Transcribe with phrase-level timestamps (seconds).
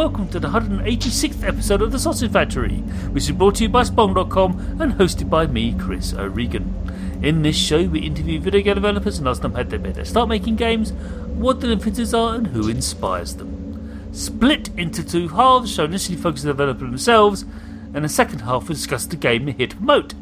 [0.00, 2.78] Welcome to the 186th episode of The Sausage Factory,
[3.12, 7.20] which is brought to you by Spong.com and hosted by me, Chris O'Regan.
[7.22, 10.06] In this show, we interview video game developers and ask them how they made their
[10.06, 10.92] start making games,
[11.34, 14.10] what their influences are, and who inspires them.
[14.14, 17.44] Split into two halves, show initially focus on the developer themselves,
[17.92, 20.14] and the second half will discuss the game they're here to promote,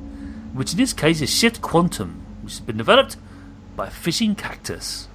[0.55, 3.17] which in this case is Shift Quantum, which has been developed
[3.77, 5.07] by Fishing Cactus.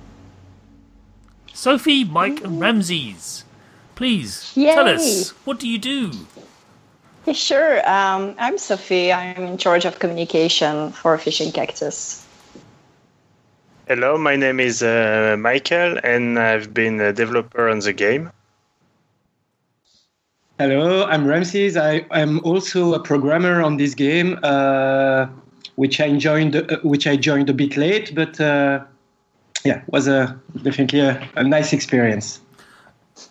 [1.52, 3.44] Sophie, Mike, and Ramses,
[3.96, 6.12] please tell us what do you do?
[7.26, 7.78] Yeah, sure.
[7.90, 9.14] Um, I'm Sophie.
[9.14, 12.26] I'm in charge of communication for Fishing Cactus.
[13.88, 18.32] Hello, my name is uh, Michael, and I've been a developer on the game.
[20.60, 21.76] Hello, I'm Ramses.
[21.76, 25.28] I am also a programmer on this game, uh,
[25.76, 28.84] which I joined, uh, which I joined a bit late, but uh,
[29.66, 32.40] yeah, was a definitely a, a nice experience.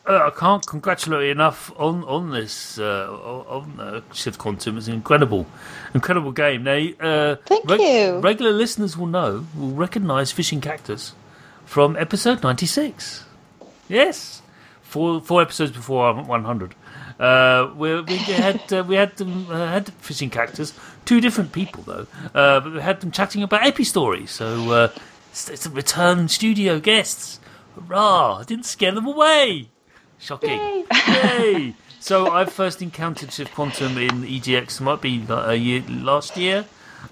[0.07, 4.79] Uh, I can't congratulate you enough on on this uh, on uh, Shift Quantum.
[4.79, 5.47] It's an incredible,
[5.95, 6.65] incredible game.
[6.65, 8.19] Now, uh, Thank you.
[8.19, 11.15] Regular listeners will know will recognise Fishing Cactus
[11.65, 13.25] from episode ninety six.
[13.89, 14.43] Yes,
[14.83, 16.75] four four episodes before one hundred.
[17.19, 20.73] Uh, we, we had uh, we had them uh, had Fishing Cactus.
[21.05, 24.29] Two different people though, uh, but we had them chatting about Epistory.
[24.29, 24.89] So uh,
[25.31, 27.41] it's, it's a return studio guests.
[27.75, 28.39] Hurrah!
[28.41, 29.69] I didn't scare them away.
[30.23, 30.85] Shocking.
[31.09, 31.75] Yay!
[32.01, 36.65] So I first encountered Shift Quantum in EGX, might be like a year last year.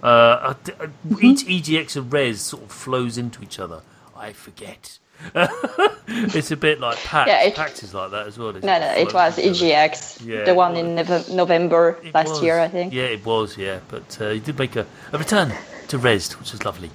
[0.03, 0.89] Uh, I-
[1.21, 3.81] Each EGX and Res sort of flows into each other.
[4.17, 4.99] I forget.
[5.35, 7.29] it's a bit like PAX.
[7.29, 8.53] Yeah, it- PAX is like that as well.
[8.53, 10.95] No, no, it was EGX, Yeah, the one in
[11.35, 12.43] November last was.
[12.43, 12.93] year, I think.
[12.93, 13.57] Yeah, it was.
[13.59, 15.53] Yeah, but uh, he did make a, a return
[15.89, 16.91] to Res, which was lovely.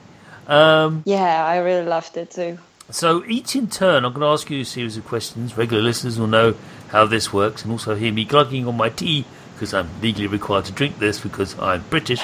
[0.47, 2.57] Um, Yeah, I really loved it too.
[2.91, 5.57] So each in turn, I'm going to ask you a series of questions.
[5.57, 6.55] Regular listeners will know
[6.89, 10.65] how this works, and also hear me glugging on my tea because I'm legally required
[10.65, 12.21] to drink this because I'm British.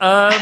[0.00, 0.32] Um,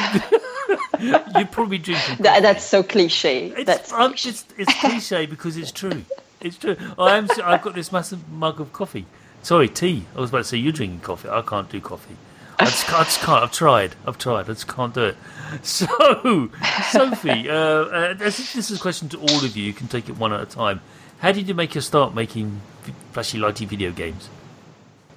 [1.00, 2.16] you probably drinking.
[2.20, 3.48] That, that's so cliche.
[3.48, 6.04] It's, That's I'm just, it's cliche because it's true.
[6.40, 6.76] It's true.
[6.98, 7.28] I am.
[7.44, 9.06] I've got this massive mug of coffee.
[9.42, 10.04] Sorry, tea.
[10.16, 11.28] I was about to say you're drinking coffee.
[11.28, 12.16] I can't do coffee.
[12.58, 13.42] I just, can't, I just can't.
[13.42, 13.94] I've tried.
[14.06, 14.44] I've tried.
[14.44, 15.16] I just can't do it.
[15.62, 16.48] So,
[16.88, 19.64] Sophie, uh, uh, this, this is a question to all of you.
[19.64, 20.80] You can take it one at a time.
[21.18, 22.62] How did you make your start making
[23.12, 24.30] flashy, lighty video games?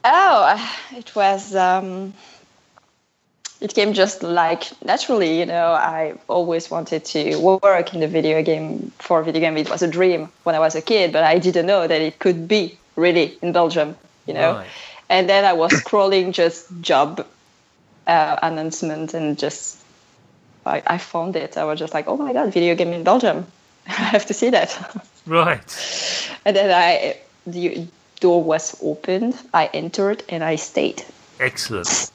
[0.03, 1.55] Oh, it was.
[1.55, 2.13] Um,
[3.61, 5.71] it came just like naturally, you know.
[5.71, 9.57] I always wanted to work in the video game for video game.
[9.57, 12.19] It was a dream when I was a kid, but I didn't know that it
[12.19, 13.95] could be really in Belgium,
[14.27, 14.55] you know.
[14.55, 14.67] Right.
[15.09, 17.25] And then I was scrolling just job
[18.07, 19.77] uh, announcement and just
[20.65, 21.57] I, I found it.
[21.57, 23.45] I was just like, oh my god, video game in Belgium.
[23.87, 24.77] I have to see that.
[25.25, 26.29] Right.
[26.45, 27.17] and then I
[27.47, 27.87] the
[28.19, 29.35] door was opened.
[29.53, 31.03] I entered and I stayed.
[31.39, 32.11] Excellent.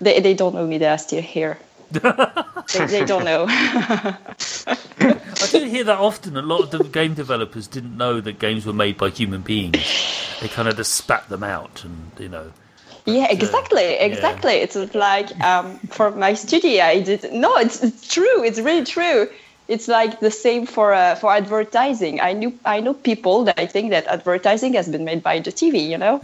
[0.00, 0.78] They, they don't know me.
[0.78, 1.58] They are still here.
[1.92, 3.46] They, they don't know.
[3.48, 6.36] I didn't hear that often.
[6.36, 9.78] A lot of the game developers didn't know that games were made by human beings.
[10.40, 12.52] They kind of just spat them out, and you know.
[13.06, 14.54] yeah, exactly, exactly.
[14.54, 17.32] It's like um, for my studio, I did.
[17.32, 18.44] No, it's, it's true.
[18.44, 19.28] It's really true.
[19.68, 22.20] It's like the same for uh, for advertising.
[22.20, 25.52] I knew I know people that I think that advertising has been made by the
[25.52, 25.88] TV.
[25.88, 26.20] You know,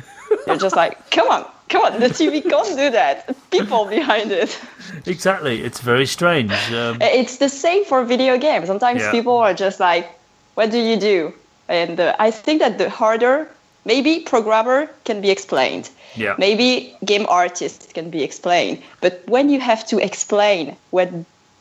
[0.47, 3.35] they're just like, come on, come on, the TV can't do that.
[3.51, 4.59] People behind it.
[5.07, 5.63] Exactly.
[5.63, 6.53] It's very strange.
[6.73, 8.67] Um, It's the same for video games.
[8.67, 9.11] Sometimes Yeah.
[9.13, 10.07] people are just like,
[10.55, 11.33] "What do you do?"
[11.69, 13.47] And uh, I think that the harder,
[13.85, 15.91] maybe programmer can be explained.
[16.17, 16.35] Yeah.
[16.39, 18.79] Maybe game artist can be explained.
[19.01, 21.09] But when you have to explain what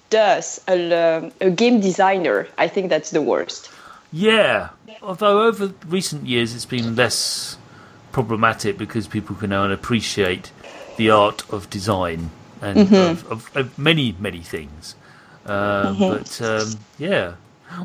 [0.10, 3.70] does a, um, a game designer, I think that's the worst.
[4.14, 4.70] yeah.
[5.02, 7.57] Although over recent years it's been less
[8.18, 10.52] problematic because people can now appreciate
[10.98, 12.32] the art of design
[12.64, 14.96] and of, of, of many many things.
[15.46, 16.68] Um, But um,
[16.98, 17.36] yeah.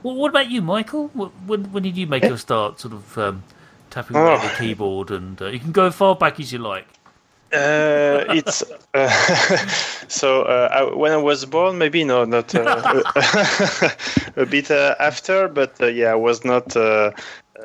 [0.02, 1.08] Well, what about you, Michael?
[1.08, 3.42] When, when did you make your start, sort of um,
[3.90, 4.48] tapping away Oh.
[4.48, 5.10] the keyboard?
[5.10, 6.86] And uh, you can go as far back as you like.
[7.52, 8.64] Uh, it's
[8.94, 9.08] uh,
[10.08, 13.02] so uh, I, when I was born, maybe no, not uh,
[14.36, 17.10] a bit uh, after, but uh, yeah, I was not uh,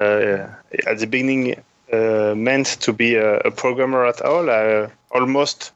[0.01, 0.49] uh,
[0.85, 1.55] at the beginning
[1.91, 4.49] uh, meant to be a, a programmer at all.
[4.49, 5.71] I almost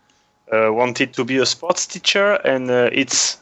[0.51, 3.37] uh, wanted to be a sports teacher, and uh, it's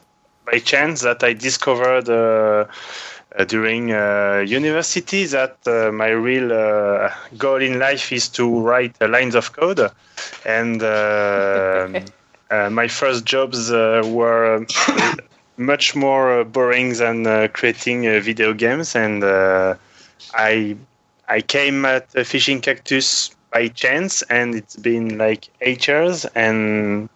[0.45, 2.09] by chance that I discovered.
[2.09, 2.65] Uh,
[3.47, 9.35] during uh, university, that uh, my real uh, goal in life is to write lines
[9.35, 9.79] of code,
[10.45, 11.87] and uh,
[12.51, 15.13] uh, my first jobs uh, were uh,
[15.57, 19.75] much more uh, boring than uh, creating uh, video games, and uh,
[20.33, 20.75] I
[21.29, 27.07] I came at Fishing Cactus by chance, and it's been like eight years, and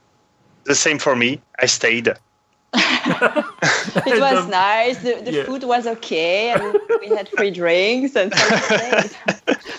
[0.65, 1.41] the same for me.
[1.59, 2.07] I stayed.
[2.75, 4.97] it was nice.
[4.99, 5.43] The, the Yeah.
[5.45, 9.09] food was okay, and we had free drinks, and so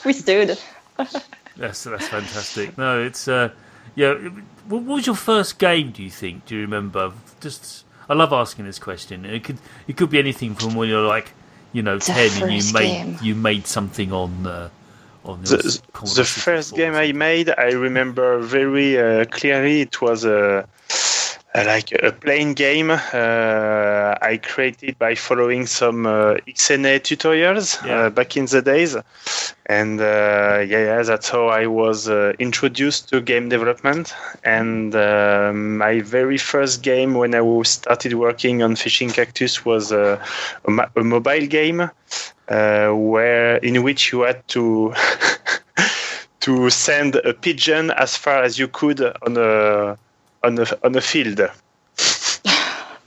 [0.05, 0.49] we stayed.
[0.49, 0.59] stood.
[1.57, 2.77] That's that's fantastic.
[2.77, 3.51] No, it's uh,
[3.95, 4.15] yeah.
[4.69, 5.93] What what was your first game?
[5.93, 6.47] Do you think?
[6.47, 7.13] Do you remember?
[7.41, 9.25] Just, I love asking this question.
[9.25, 11.33] It could it could be anything from when you're like,
[11.75, 13.19] you know, The ten and you made game.
[13.21, 14.71] you made something on uh,
[15.25, 19.83] on The, your the first game I made, I remember very uh, clearly.
[19.83, 20.67] It was a
[21.63, 28.07] like a plain game uh, I created by following some uh, XNA tutorials Yeah.
[28.07, 28.97] uh, back in the days,
[29.67, 34.15] and uh, yeah, yeah, that's how I was uh, introduced to game development.
[34.43, 40.19] And uh, my very first game when I started working on Fishing Cactus was uh,
[40.65, 41.81] a, a mobile game
[42.49, 44.93] uh, where in which you had to
[46.41, 49.97] to send a pigeon as far as you could on a
[50.45, 51.41] on a on a field.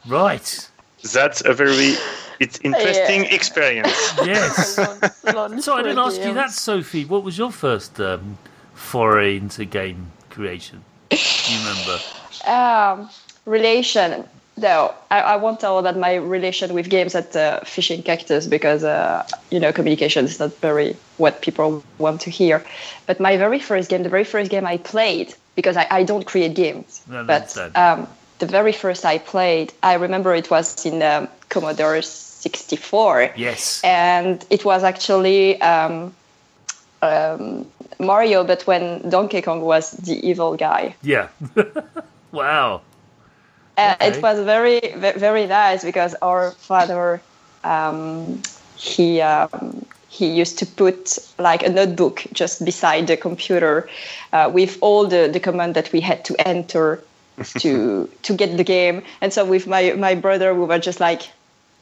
[0.07, 0.69] Right.
[1.13, 1.95] That's a very
[2.39, 3.35] it's interesting Yeah.
[3.35, 4.13] experience.
[4.25, 4.77] Yes.
[5.33, 7.05] Long- so I didn't ask you that, Sophie.
[7.05, 8.37] What was your first um,
[8.73, 10.83] foray into game creation?
[11.09, 11.99] Do you remember?
[12.47, 13.09] Um,
[13.45, 14.23] relation.
[14.59, 18.83] No, I, I won't tell about my relation with games at uh, Fishing Cactus because
[18.83, 22.63] uh, you know communication is not very what people want to hear.
[23.05, 26.25] But my very first game, the very first game I played, because I, I don't
[26.25, 28.07] create games, No, but um,
[28.39, 33.81] the very first I played, I remember it was in um, Commodore 64 Yes.
[33.83, 36.13] and it was actually um,
[37.01, 37.65] um,
[37.99, 40.95] Mario, but when Donkey Kong was the evil guy.
[41.01, 41.27] Yeah.
[42.31, 42.81] wow.
[43.77, 44.17] Uh, Okay.
[44.17, 44.79] It was very,
[45.17, 47.21] very nice because our father,
[47.63, 48.41] um,
[48.75, 49.85] he um,
[50.17, 53.87] he used to put like a notebook just beside the computer
[54.33, 57.03] uh, with all the, the command that we had to enter
[57.59, 59.03] to to get the game.
[59.21, 61.21] And so with my my brother, we were just like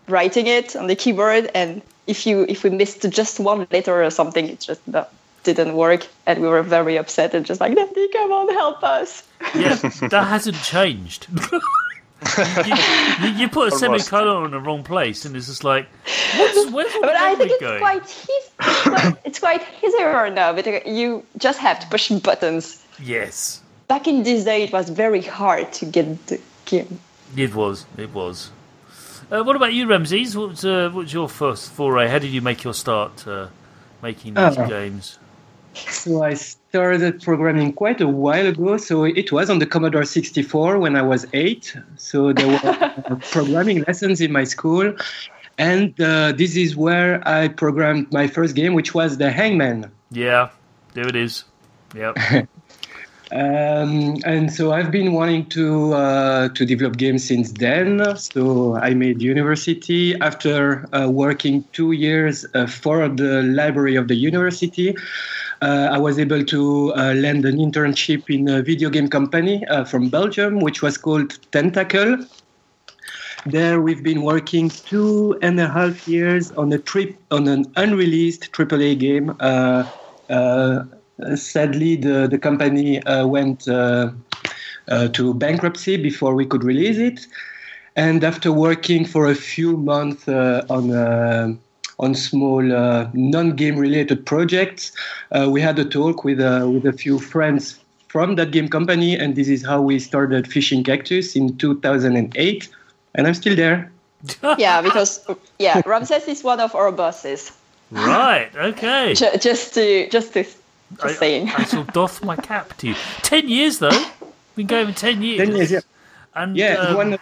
[0.07, 4.09] writing it on the keyboard, and if you if we missed just one letter or
[4.09, 5.05] something, it just uh,
[5.43, 9.23] didn't work, and we were very upset and just like, Daddy, come on, help us.
[9.55, 9.75] Yeah,
[10.09, 11.27] that hasn't changed.
[12.65, 15.87] you, you, you put a semicolon in the wrong place, and it's just like,
[16.37, 17.79] what's, where's all the But I think it's going?
[17.79, 18.31] quite easy.
[18.59, 20.53] It's quite, it's quite easier now.
[20.53, 22.83] But you just have to push buttons.
[23.01, 26.99] Yes, Back in this day, it was very hard to get the game.
[27.37, 27.85] it was.
[27.97, 28.49] It was.
[29.31, 30.35] Uh, what about you, Ramses?
[30.35, 32.07] What was, uh, what was your first foray?
[32.07, 33.47] How did you make your start uh,
[34.01, 34.67] making these Oh.
[34.67, 35.19] games?
[35.75, 38.77] So I started programming quite a while ago.
[38.77, 41.75] So it was on the Commodore 64 when I was eight.
[41.97, 44.95] So there were uh, programming lessons in my school.
[45.57, 49.91] And uh, this is where I programmed my first game, which was the Hangman.
[50.11, 50.49] Yeah,
[50.93, 51.45] there it is.
[51.95, 52.17] Yep.
[53.31, 58.15] Um, and so I've been wanting to uh, to develop games since then.
[58.17, 64.15] So I made university after uh, working two years uh, for the library of the
[64.15, 64.95] university.
[65.61, 69.85] Uh, I was able to uh, land an internship in a video game company uh,
[69.85, 72.25] from Belgium, which was called Tentacle.
[73.45, 78.51] There, we've been working two and a half years on a trip on an unreleased
[78.51, 79.35] AAA game.
[79.39, 79.87] Uh,
[80.29, 80.83] uh,
[81.35, 87.27] sadly, the the company uh, went to bankruptcy before we could release it.
[87.95, 91.59] And after working for a few months on
[91.99, 94.91] on small uh, non-game related projects,
[95.31, 99.15] uh, we had a talk with uh, with a few friends from that game company,
[99.17, 102.69] and this is how we started Fishing Cactus in 2008.
[103.15, 103.91] And I'm still there.
[104.57, 105.19] Yeah, because
[105.59, 107.51] yeah, Ramses is one of our bosses.
[107.91, 108.49] right.
[108.55, 109.13] Okay.
[109.19, 110.59] Ju- Just to just to just
[111.03, 111.49] I, saying.
[111.55, 112.95] I shall doff my cap to you.
[113.21, 114.05] Ten years though.
[114.55, 115.37] Been going for ten years.
[115.47, 115.79] 10 years, yeah.
[116.33, 117.19] And Yeah, um, one of,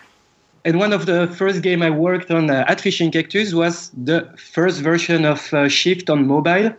[0.65, 4.33] and one of the first game I worked on uh, at Fishing Cactus was the
[4.37, 6.73] first version of uh, Shift on mobile.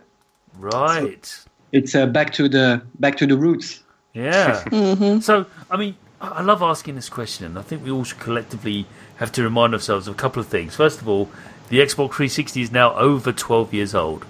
[0.57, 1.39] right.
[1.71, 3.83] It's uh, back to the back to the roots.
[4.13, 4.63] Yeah.
[4.71, 5.19] Mm-hmm.
[5.19, 8.19] So, I mean, I I love asking this question, and I think we all should
[8.19, 8.85] collectively
[9.17, 10.75] have to remind ourselves of a couple of things.
[10.75, 11.29] First of all,
[11.69, 14.25] the Xbox 360 is now over 12 years old.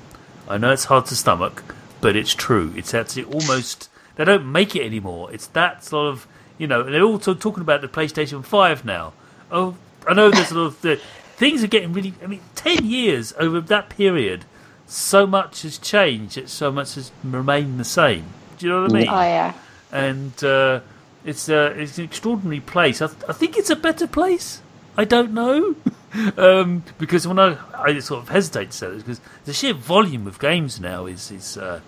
[0.48, 1.64] I know it's hard to stomach,
[2.02, 2.74] but it's true.
[2.76, 3.90] It's actually almost.
[4.16, 5.32] They don't make it anymore.
[5.32, 6.28] It's that sort of.
[6.58, 9.14] You know, and they're also talking about the PlayStation 5 now.
[9.56, 9.76] Oh,
[10.08, 10.82] I know there's a lot of.
[10.82, 11.00] The,
[11.38, 12.14] things are getting really.
[12.24, 14.46] I mean, 10 years over that period,
[14.86, 18.26] so much has changed, so much has remained the same.
[18.58, 19.08] Do you know what I mean?
[19.10, 19.54] Oh yeah.
[19.92, 20.80] and uh,
[21.24, 23.02] it's uh, it's an extraordinary place.
[23.02, 24.62] I, th- I think it's a better place.
[24.98, 25.76] I don't know.
[26.38, 30.28] um, because when I, I sort of hesitate to say this because the sheer volume
[30.28, 31.80] of games now is is uh,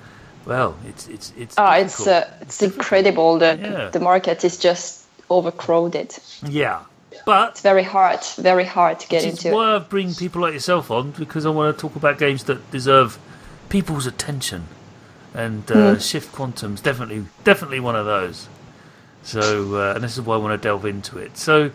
[0.46, 1.56] well, it's it's it's.
[1.58, 3.38] Oh, it's uh, it's incredible.
[3.40, 3.90] The Yeah.
[3.90, 6.18] the market is just overcrowded.
[6.48, 6.82] yeah,
[7.28, 9.52] but It's very hard, very hard to get into.
[9.52, 12.72] why I bring people like yourself on because I want to talk about games that
[12.72, 13.20] deserve
[13.68, 14.68] people's attention,
[15.34, 18.48] and uh, Shift Quantum's definitely definitely one of those.
[19.24, 21.38] So, uh, and this is why I want to delve into it.
[21.38, 21.72] So,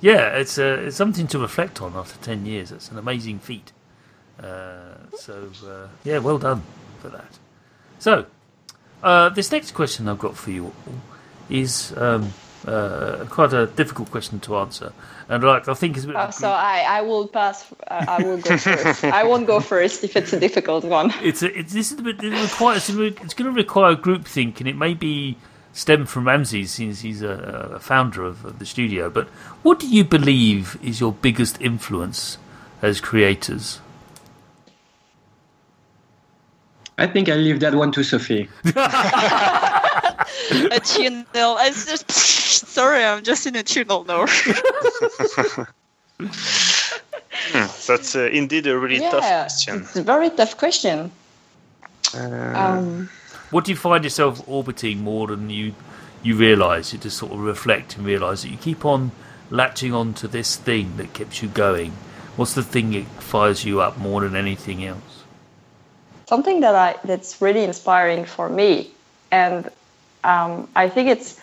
[0.00, 2.72] yeah, it's uh, it's something to reflect on after ten years.
[2.72, 3.72] It's an amazing feat.
[4.42, 6.62] Uh, so, uh, yeah, well done
[7.00, 7.38] for that.
[7.98, 8.24] So,
[9.02, 10.94] uh, this next question I've got for you all
[11.50, 12.32] is um,
[12.66, 14.92] uh, quite a difficult question to answer,
[15.28, 17.72] and like I think is a bit Oh, so I, I will pass.
[17.88, 19.04] I, I will go first.
[19.20, 21.12] I won't go first if it's a difficult one.
[21.22, 24.60] it's a, it's this is a bit it requires it's going to require group think
[24.60, 25.36] and it may be
[25.72, 29.10] stem from Ramses since he's a, a founder of, of the studio.
[29.10, 29.28] But
[29.62, 32.38] what do you believe is your biggest influence
[32.82, 33.80] as creators?
[36.98, 38.48] I think I leave that one to Sophie.
[40.72, 41.58] a tunnel.
[41.60, 42.10] It's just
[42.68, 44.26] sorry, I'm just in a tunnel now.
[47.86, 49.80] That's uh, indeed a really tough yeah, question.
[49.82, 51.12] it's a very tough question.
[52.14, 52.18] Uh,
[52.54, 53.10] Um,
[53.50, 55.74] What do you find yourself orbiting more than you
[56.22, 56.92] you realise?
[56.92, 59.12] You just sort of reflect and realise that you keep on
[59.50, 61.92] latching on to this thing that keeps you going.
[62.36, 65.24] What's the thing that fires you up more than anything else?
[66.28, 68.90] something that I that's really inspiring for me,
[69.32, 69.68] and
[70.24, 71.40] um, I think it's,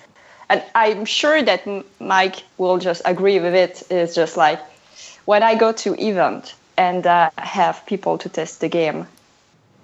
[0.50, 1.68] and I'm sure that
[2.00, 3.84] Mike will just agree with it.
[3.92, 4.60] Is just like
[5.26, 9.08] when I go to event and uh, have people to test the game,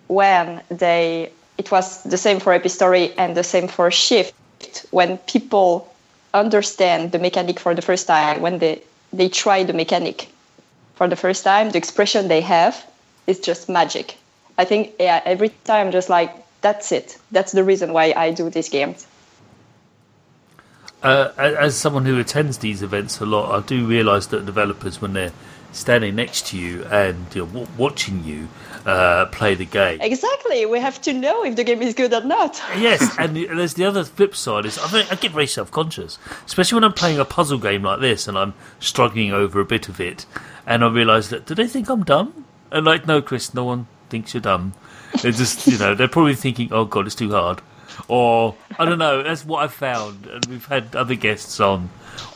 [0.07, 4.33] when they it was the same for Epistory and the same for Shift.
[4.91, 5.93] When people
[6.33, 8.81] understand the mechanic for the first time, when they
[9.11, 10.27] they try the mechanic
[10.95, 12.85] for the first time, the expression they have
[13.27, 14.17] is just magic.
[14.57, 16.31] I think yeah, every time just like
[16.63, 17.19] that's it.
[17.31, 19.05] That's the reason why I do these games.
[21.03, 25.11] Uh, as someone who attends these events a lot, I do realise that developers, when
[25.11, 25.33] they're
[25.73, 28.47] standing next to you and you know, watching you
[28.85, 30.65] uh, play the game, Exactly.
[30.65, 32.61] We have to know if the game is good or not.
[32.77, 36.77] yes, and there's the other flip side is I, I get very self conscious, especially
[36.77, 39.99] when I'm playing a puzzle game like this and I'm struggling over a bit of
[39.99, 40.25] it,
[40.65, 42.45] and I realise that do they think I'm dumb?
[42.71, 44.73] And like, no, Chris, no one thinks you're dumb.
[45.21, 47.61] They're just, you know, they're probably thinking, oh god, it's too hard,
[48.07, 49.23] or I don't know.
[49.23, 51.89] That's what I've found, and we've had other guests on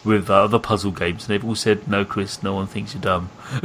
[0.03, 3.01] with uh, other puzzle games, and they've all said, no, Chris, no one thinks you're
[3.01, 3.29] dumb.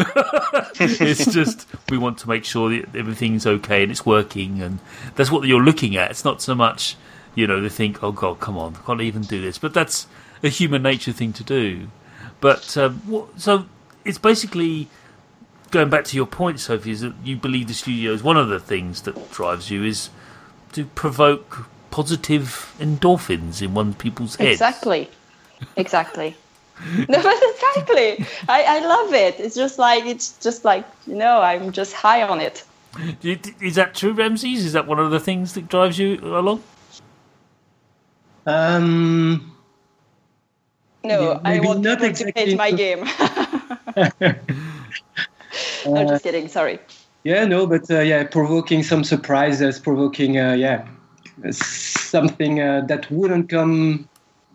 [0.81, 4.78] it's just we want to make sure that everything's okay and it's working, and
[5.14, 6.11] that's what you're looking at.
[6.11, 6.97] It's not so much,
[7.35, 9.59] you know, they think, oh god, come on, I can't even do this.
[9.59, 10.07] But that's
[10.42, 11.88] a human nature thing to do.
[12.40, 13.66] But um, so
[14.04, 14.88] it's basically
[15.73, 18.49] going back to your point, Sophie, is that you believe the studio is one of
[18.49, 20.11] the things that drives you is
[20.73, 24.52] to provoke positive endorphins in one people's heads.
[24.52, 25.11] Exactly.
[25.76, 26.37] Exactly.
[27.09, 28.25] no, but exactly.
[28.49, 29.38] I, I love it.
[29.41, 32.64] It's just like it's just like you know I'm just high on it.
[33.21, 34.64] Do you- Is that true, Ramses?
[34.64, 36.62] Is that one of the things that drives you along?
[38.47, 39.52] Um,
[41.05, 43.07] No, Yeah, I maybe want not people to exactly my game.
[45.87, 46.49] I'm uh, just kidding.
[46.49, 46.79] Sorry.
[47.25, 50.87] yeah, no, but uh, yeah, provoking some surprises, provoking, uh, yeah,
[51.51, 54.09] something uh, that wouldn't come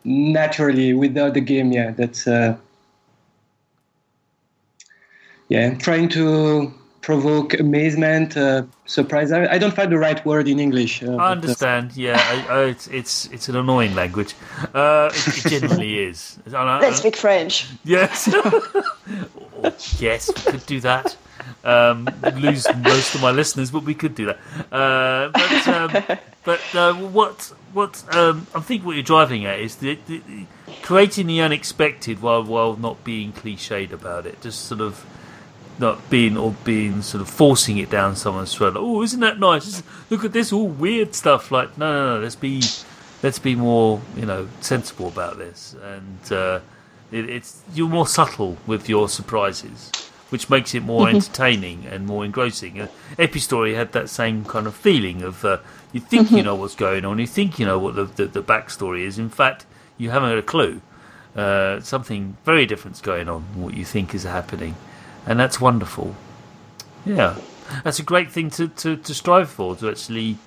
[0.03, 1.71] naturally without the game.
[1.71, 2.57] Yeah, that's uh,
[5.49, 9.31] yeah, trying to provoke amazement, uh, surprise.
[9.31, 11.01] I, I don't find the right word in English.
[11.01, 11.95] Uh, but, I uh, understand.
[11.95, 14.35] Yeah, I, I, it's it's it's an annoying language.
[14.73, 16.37] Uh, it, it generally is.
[16.45, 17.65] Let's speak French.
[17.85, 18.29] Yes.
[19.99, 21.15] Yes, we could do that.
[21.63, 24.37] Um, lose most of my listeners, but we could do that.
[24.71, 29.75] Uh, but um, but uh, what what um, I think what you're driving at is
[29.77, 30.45] the, the, the
[30.81, 34.41] creating the unexpected while while not being cliched about it.
[34.41, 35.05] Just sort of
[35.79, 38.73] not being or being sort of forcing it down someone's throat.
[38.73, 39.83] Like, oh, isn't that nice?
[40.09, 41.51] Look at this all weird stuff.
[41.51, 42.23] Like no, no, no.
[42.23, 42.61] Let's be
[43.23, 46.31] let's be more you know sensible about this and.
[46.31, 46.59] Uh,
[47.11, 49.91] it, it's you're more subtle with your surprises,
[50.29, 52.81] which makes it more entertaining and more engrossing.
[52.81, 52.87] Uh,
[53.17, 55.57] Epistory had that same kind of feeling of uh,
[55.91, 58.43] you think you know what's going on, you think you know what the, the, the
[58.43, 59.17] backstory is.
[59.17, 59.65] In fact,
[59.97, 60.81] you haven't a clue.
[61.35, 63.43] Uh, something very different's going on.
[63.53, 64.75] What you think is happening,
[65.25, 66.15] and that's wonderful.
[67.05, 67.37] Yeah,
[67.83, 69.75] that's a great thing to, to, to strive for.
[69.75, 70.37] To actually,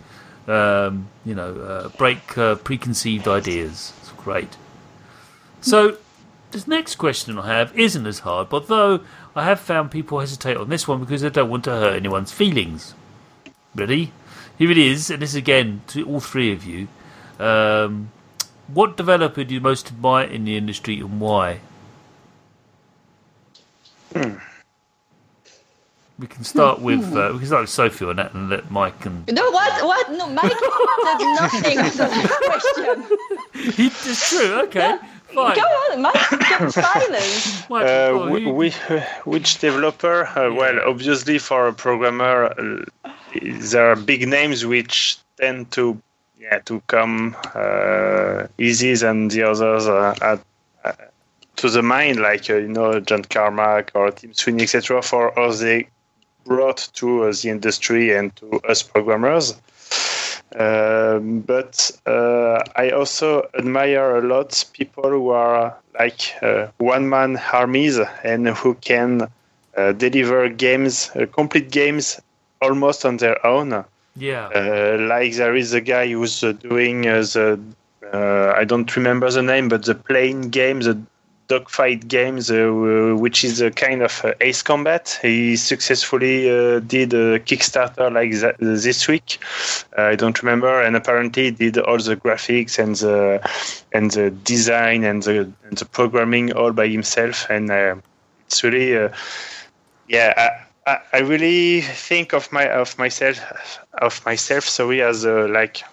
[0.49, 3.93] um, you know, uh, break uh, preconceived ideas.
[4.00, 4.57] It's great.
[5.61, 5.99] So,
[6.52, 9.00] this next question I have isn't as hard, but though
[9.35, 12.33] I have found people hesitate on this one because they don't want to hurt anyone's
[12.33, 12.95] feelings.
[13.75, 14.12] Ready?
[14.59, 16.88] Here it is, and this again to all three of you.
[17.38, 18.11] Um,
[18.69, 21.61] what developer do you most admire in the industry and why?
[26.19, 29.07] We can start with uh, we can start with Sophie on that and let Mike
[29.07, 29.83] and No, what?
[29.87, 30.11] What?
[30.12, 33.19] No, Mike said nothing on the question.
[33.54, 34.61] it's true.
[34.64, 34.99] Okay,
[35.35, 35.57] fine.
[35.57, 37.63] Go on, Mike kept silence.
[37.71, 40.27] Uh, whi- you- whi- which developer?
[40.27, 42.47] Uh, Well, obviously, for a programmer,
[43.05, 43.11] uh,
[43.43, 46.01] there are big names which tend to
[46.39, 50.41] yeah to come uh, easy than the others uh, at,
[50.85, 50.93] uh,
[51.57, 55.03] to the mind, like uh, you know John Carmack or Tim Sweeney, etc.
[55.03, 55.87] For us, they
[56.45, 59.55] brought to uh, the industry and to us programmers.
[60.59, 67.99] Um, but uh, I also admire a lot people who are like uh, one-man armies
[68.25, 69.28] and who can
[69.76, 72.21] uh, deliver games, uh, complete games,
[72.61, 73.85] almost on their own.
[74.16, 77.59] yeah, Uh, like there is a guy who's uh, doing uh, the
[78.12, 81.00] uh, I don't remember the name, but the plane game, the
[81.50, 82.71] dogfight games, uh,
[83.19, 85.19] which is a kind of uh, Ace Combat.
[85.21, 89.38] He successfully uh, did a Kickstarter like that this week.
[89.99, 93.40] Uh, I don't remember, and apparently did all the graphics and the
[93.92, 97.96] and the design and the and the programming all by himself, and uh,
[98.46, 99.09] it's really uh,
[100.09, 100.31] yeah.
[100.87, 103.38] I, I, really think of my of myself
[104.01, 105.85] of myself sorry as like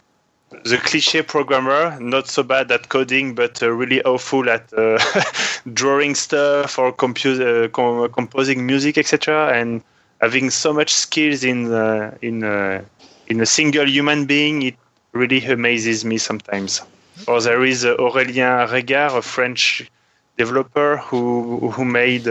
[0.49, 4.97] the cliche programmer, not so bad at coding, but uh, really awful at uh,
[5.73, 9.51] drawing stuff or uh, com- composing music, etc.
[9.53, 9.81] And
[10.21, 12.83] having so much skills in uh, in uh,
[13.27, 14.75] in a single human being, it
[15.11, 16.81] really amazes me sometimes.
[17.27, 19.89] Or there is Aurélien Regard, a French
[20.37, 22.27] developer who who made.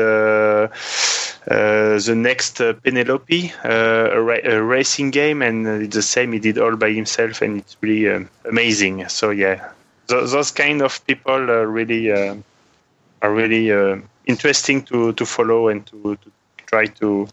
[1.49, 3.69] Uh, the next uh, Penelope, uh,
[4.13, 6.33] a, ra- a racing game, and uh, it's the same.
[6.33, 9.09] He did all by himself, and it's really um, amazing.
[9.09, 9.71] So yeah,
[10.09, 15.87] Th- those kind of people are really are really uh, interesting to, to follow and
[15.87, 16.33] to, to
[16.67, 17.29] try to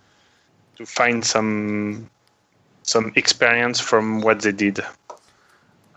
[0.78, 2.10] to find some
[2.84, 4.80] some experience from what they did.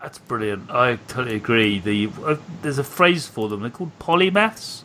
[0.01, 0.69] that's brilliant.
[0.69, 1.79] I totally agree.
[1.79, 2.09] The
[2.61, 3.61] there's a phrase for them.
[3.61, 4.83] They're called polymaths.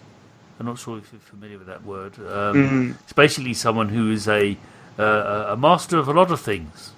[0.61, 2.13] I'm not sure if you're familiar with that word.
[2.19, 4.57] Um, It's basically someone who is a
[4.99, 6.93] uh, a master of a lot of things.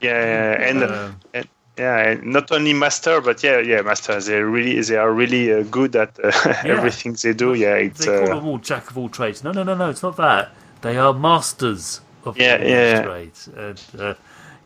[0.00, 4.20] Yeah, and, Uh, and yeah, and not only master, but yeah, yeah, master.
[4.20, 6.30] They really they are really uh, good at uh,
[6.64, 7.54] everything they do.
[7.54, 9.42] Yeah, it's they call uh, them all jack of all trades.
[9.44, 9.90] No, no, no, no.
[9.90, 10.50] It's not that.
[10.82, 13.02] They are masters of Yeah, all yeah.
[13.02, 13.48] trades.
[13.56, 14.14] And, uh,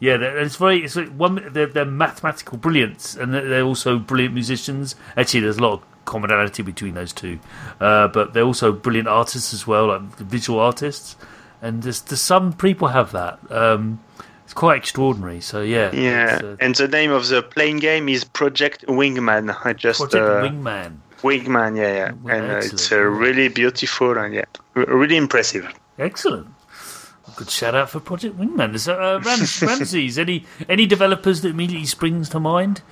[0.00, 0.84] yeah, they're- it's very.
[0.84, 1.42] It's like one.
[1.52, 4.94] They're, they're mathematical brilliance, and they're they're also brilliant musicians.
[5.16, 7.38] Actually, there's a lot of commonality between those two,
[7.80, 11.16] uh, but they're also brilliant artists as well, like visual artists.
[11.62, 13.38] And there's, there's some people have that.
[13.50, 14.00] Um,
[14.44, 15.40] it's quite extraordinary.
[15.40, 19.56] So yeah, Yeah, uh, and the name of the playing game is Project Wingman.
[19.64, 20.96] I just Project uh, Wingman.
[21.22, 24.44] Wingman, yeah, yeah, Well, and uh, it's uh, really beautiful and yeah,
[24.76, 25.66] r- really impressive.
[25.98, 26.48] Excellent.
[27.36, 28.74] Good shout out for Project Wingman.
[28.74, 32.82] Is that, uh, Ram- Ramses, any any developers that immediately springs to mind?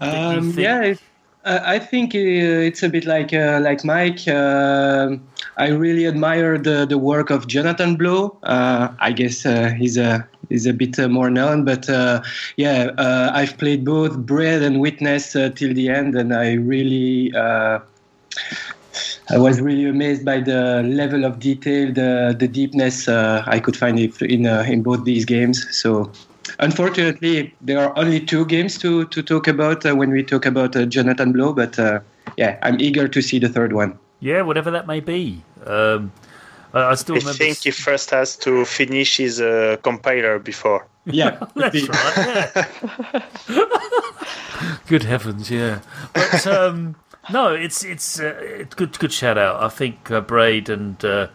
[0.00, 1.00] Um, yeah, it-
[1.44, 4.28] I think it's a bit like uh, like Mike.
[4.28, 5.16] Uh,
[5.56, 8.38] I really admire the, the work of Jonathan Blow.
[8.44, 12.22] Uh, I guess uh, he's a he's a bit uh, more known, but uh,
[12.56, 12.92] yeah,
[13.34, 17.34] I've played both Braid and Witness till the end, and I really.
[19.30, 23.98] I was really amazed by the level of detail, the the deepness I could find
[23.98, 25.66] in in both these games.
[25.74, 26.12] So,
[26.62, 30.74] unfortunately, there are only two games to to talk about uh, when we talk about
[30.76, 31.52] uh, Jonathan Blow.
[31.52, 32.00] But uh,
[32.38, 33.98] yeah, I'm eager to see the third one.
[34.20, 35.42] Yeah, whatever that may be.
[35.66, 36.12] Um,
[36.72, 37.38] I, I still I remember.
[37.38, 40.86] think he first has to finish his uh, compiler before.
[41.04, 42.66] Yeah, That's right.
[43.48, 43.66] Yeah.
[44.86, 45.80] good heavens, yeah.
[46.14, 46.94] But um,
[47.30, 49.62] no, it's it's uh, it's good good shout out.
[49.62, 51.26] I think uh, Braid and uh,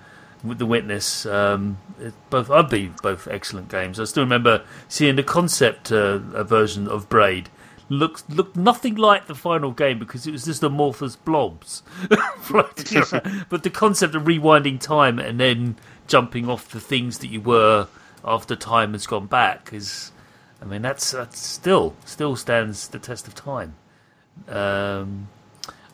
[0.47, 3.99] with the Witness, um, it, both I'd be both excellent games.
[3.99, 7.49] I still remember seeing the concept uh, a version of Braid.
[7.89, 11.83] Looked looked nothing like the final game because it was just amorphous blobs
[12.39, 13.45] floating around.
[13.49, 17.87] But the concept of rewinding time and then jumping off the things that you were
[18.25, 20.11] after time has gone back is,
[20.61, 23.75] I mean, that's that's still still stands the test of time.
[24.49, 25.29] Um,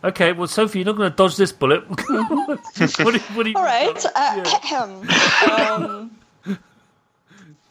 [0.04, 1.84] okay, well, Sophie, you're not going to dodge this bullet.
[1.90, 4.06] what you- what you, All right.
[4.16, 4.44] Uh,
[5.72, 6.12] um,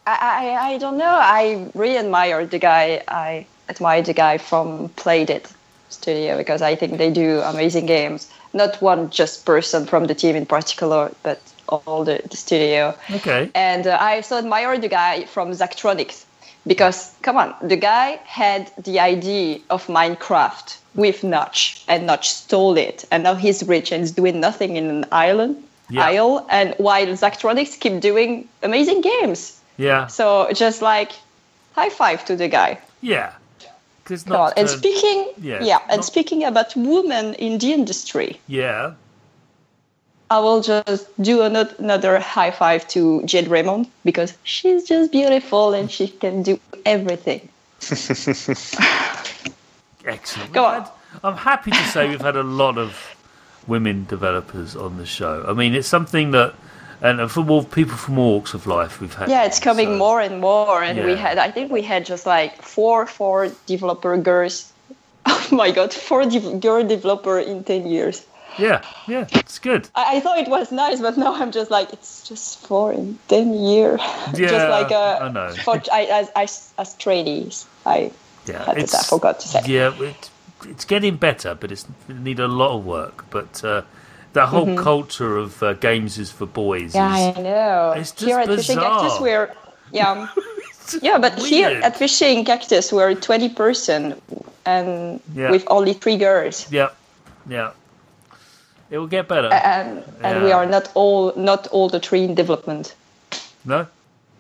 [0.07, 1.17] I, I I don't know.
[1.21, 3.03] I really admire the guy.
[3.09, 5.51] I admire the guy from Playdead
[5.91, 8.29] Studio because I think they do amazing games.
[8.53, 12.95] Not one just person from the team in particular, but all the, the studio.
[13.11, 13.51] Okay.
[13.55, 16.25] And uh, I so admire the guy from Zachtronics
[16.67, 22.77] because come on, the guy had the idea of Minecraft with Notch, and Notch stole
[22.77, 25.63] it, and now he's rich and is doing nothing in an island.
[25.91, 26.07] Yeah.
[26.07, 29.61] Isle, and while Zachtronics keep doing amazing games.
[29.77, 30.07] Yeah.
[30.07, 31.13] So just like
[31.75, 32.79] high five to the guy.
[33.03, 33.33] Yeah.
[34.03, 34.39] Because Come on.
[34.39, 34.59] not.
[34.59, 38.95] And uh, speaking, yeah, yeah, and not- speaking about women in the industry, yeah.
[40.33, 45.91] I will just do another high five to Jade Raymond because she's just beautiful and
[45.91, 47.51] she can do everything.
[50.07, 50.53] Excellent.
[50.55, 50.89] Go on.
[51.23, 53.15] I'm happy to say we've had a lot of
[53.67, 55.45] women developers on the show.
[55.47, 56.55] I mean, it's something that,
[57.03, 59.29] and from all people from all walks of life, we've had.
[59.29, 62.25] Yeah, it's coming so- more and more, and we had I think we had just
[62.25, 64.73] like four four developer girls.
[65.27, 68.25] Oh my god, four dev- girl developer in ten years.
[68.59, 69.89] Yeah, yeah, it's good.
[69.95, 73.19] I, I thought it was nice, but now I'm just like it's just four in
[73.29, 74.01] ten years.
[74.35, 75.55] Yeah, just like uh, know.
[75.65, 78.11] For, I, as, as as trainees, I
[78.47, 79.63] Yeah, had to, I forgot to say.
[79.67, 80.31] Yeah, it,
[80.65, 83.25] it's getting better, but it's it need a lot of work.
[83.31, 83.83] But uh,
[84.33, 86.93] that whole culture of uh, games is for boys.
[86.95, 86.99] Mm-hmm.
[86.99, 87.93] Yeah, is, I know.
[87.97, 89.01] it's just here at Fishing bizarre.
[89.01, 89.55] Cactus, we're
[89.93, 90.29] yeah,
[91.03, 94.21] yeah, but here at Fishing Cactus, we're twenty person,
[94.65, 95.51] and Yeah.
[95.51, 96.71] with only three girls.
[96.73, 96.91] yeah,
[97.49, 97.73] yeah.
[98.93, 99.49] It will get better.
[99.53, 102.95] and and we are not all not all the three in development.
[103.65, 103.87] no,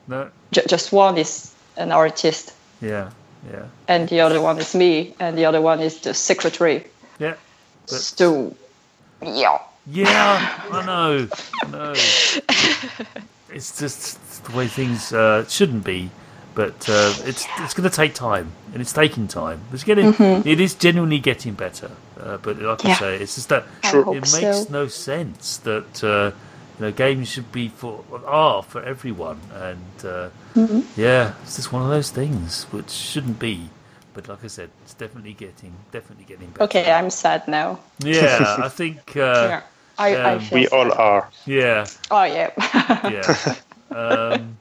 [0.06, 0.28] no.
[0.50, 3.08] J- just one is an artist, Yeah,
[3.50, 6.84] yeah, and the other one is me, and the other one is the secretary.
[7.18, 7.34] yeah.
[7.88, 8.54] But- So,
[9.22, 10.38] yeah, Yeah,
[10.70, 11.28] I know.
[11.64, 11.94] I know.
[13.54, 16.10] It's just the way things uh, shouldn't be,
[16.54, 19.60] but uh, it's it's going to take time, and it's taking time.
[19.72, 20.14] It's getting,
[20.46, 21.90] it is genuinely getting better.
[22.22, 24.66] Uh, but like I say, it's just that I it makes so.
[24.70, 26.30] no sense that uh,
[26.78, 30.80] you know games should be for are for everyone, and uh, Mm-hmm.
[31.00, 33.70] yeah, it's just one of those things which shouldn't be.
[34.14, 36.64] But like I said, it's definitely getting definitely getting better.
[36.64, 37.78] Okay, I'm sad now.
[38.00, 39.16] Yeah, I think.
[39.16, 39.62] Uh, yeah,
[39.98, 40.72] I, I um, feel We sad.
[40.78, 41.28] all are.
[41.46, 41.86] yeah.
[42.10, 42.50] Oh yeah.
[43.10, 43.54] yeah.
[43.96, 44.58] Um,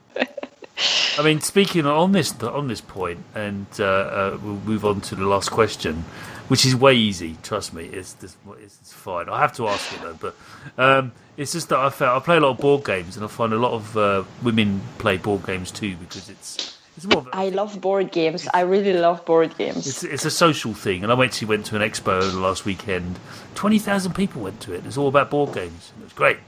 [1.20, 5.16] I mean, speaking on this on this point, and uh, uh, we'll move on to
[5.16, 6.06] the last question,
[6.52, 7.38] which is way easy.
[7.44, 9.30] Trust me, it's it's, it's fine.
[9.30, 10.36] I have to ask it though, but
[10.78, 13.30] um, it's just that I found I play a lot of board games, and I
[13.30, 17.20] find a lot of uh, women play board games too because it's it's more.
[17.20, 18.50] Of a, I love board games.
[18.54, 19.88] I really love board games.
[19.88, 23.18] it's, it's a social thing, and I actually went to an expo last weekend.
[23.56, 24.86] Twenty thousand people went to it.
[24.86, 25.94] It's all about board games.
[26.02, 26.40] It was great,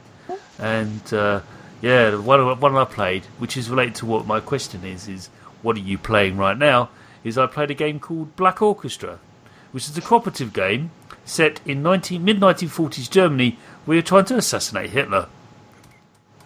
[0.58, 1.40] and uh,
[1.80, 5.30] yeah, the one one I played, which is related to what my question is, is
[5.62, 6.90] what are you playing right now?
[7.24, 9.18] Is I played a game called Black Orchestra,
[9.74, 10.90] which is a cooperative game
[11.24, 15.26] set in 19, mid 1940s Germany, where you're trying to assassinate Hitler.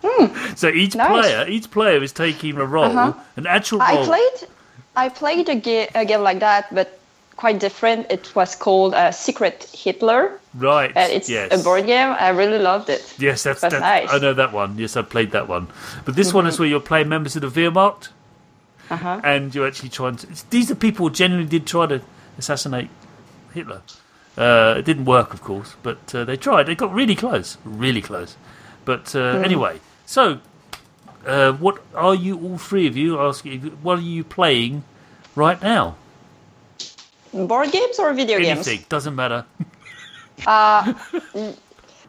[0.57, 0.95] So each.
[0.97, 1.09] Nice.
[1.09, 3.12] player, each player is taking a role, Uh-huh.
[3.37, 3.88] an actual role.
[3.88, 4.49] I played,
[4.97, 6.99] I played a, ga- a game like that, but
[7.37, 8.11] quite different.
[8.11, 10.41] It was called uh, Secret Hitler.
[10.55, 10.91] right?
[10.97, 11.53] And it's yes.
[11.53, 12.09] a board game.
[12.19, 13.14] I really loved it.
[13.19, 14.09] Yes, that's, That's that's nice.
[14.12, 14.77] I know that one.
[14.79, 15.69] Yes, I played that one.
[16.05, 18.09] But this one is where you're playing members of the Wehrmacht,
[18.91, 19.21] Uh-huh.
[19.23, 20.27] and you're actually trying to.
[20.51, 22.01] These are people who genuinely did try to
[22.38, 22.88] assassinate
[23.59, 23.83] Hitler.
[24.37, 26.66] Uh, it didn't work, of course, but uh, they tried.
[26.66, 28.37] They got really close, really close.
[28.85, 30.38] But uh, anyway, so
[31.27, 33.61] uh, what are you all three of you asking?
[33.83, 34.85] What are you playing
[35.35, 35.97] right now?
[37.33, 38.88] Board games or video Anything games?
[38.88, 39.44] doesn't matter.
[40.47, 40.94] Uh,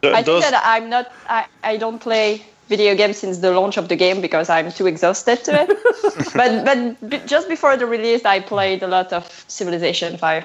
[0.02, 1.12] I think that I'm not.
[1.28, 4.86] I, I don't play video games since the launch of the game because I'm too
[4.86, 5.68] exhausted to it.
[6.34, 10.44] but but b- just before the release, I played a lot of Civilization Five.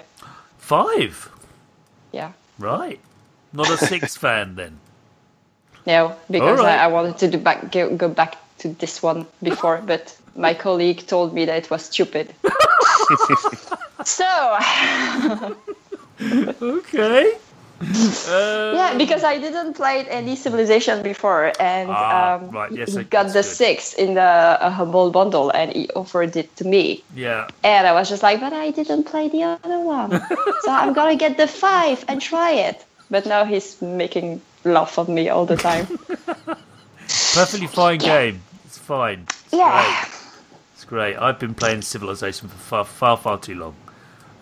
[0.66, 1.30] Five,
[2.12, 2.32] Yeah.
[2.58, 3.00] right?
[3.54, 4.80] Not a six fan then.
[5.86, 6.80] No, because right.
[6.80, 10.56] I, I wanted to do back go, go back to this one before, but my
[10.56, 12.34] colleague told me that it was stupid.
[14.04, 14.26] so
[16.62, 17.38] Okay.
[17.82, 23.04] Uh, yeah, because I didn't play any Civilization before, and Ah, um, right, yes, he
[23.04, 23.44] got the good.
[23.46, 27.04] six in the uh, humble bundle, and he offered it to me.
[27.14, 27.48] Yeah.
[27.64, 30.12] And I was just like, but I didn't play the other one.
[30.62, 32.86] so I'm gonna get the five and try it.
[33.12, 35.86] But now he's making laugh of me all the time.
[37.34, 38.42] Perfectly fine game.
[38.66, 39.26] It's fine.
[39.30, 39.84] It's Yeah.
[39.84, 40.22] Great.
[40.74, 41.16] It's great.
[41.18, 43.76] I've been playing Civilization for far, far, far too long.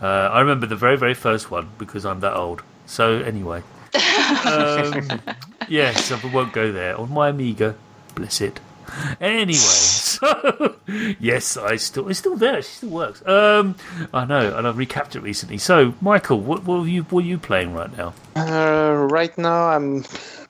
[0.01, 2.61] Uh, I remember the very, very first one because I'm that old.
[2.85, 3.63] So anyway,
[4.45, 5.21] um,
[5.69, 7.75] yes, I won't go there on my Amiga.
[8.15, 8.59] Bless it.
[9.19, 10.75] Anyway, so
[11.19, 12.59] yes, I still it's still there.
[12.59, 13.25] It still works.
[13.27, 13.75] Um,
[14.13, 15.57] I know, and I've recapped it recently.
[15.57, 18.13] So, Michael, what, what are you what are you playing right now?
[18.35, 20.05] Uh, right now, I'm,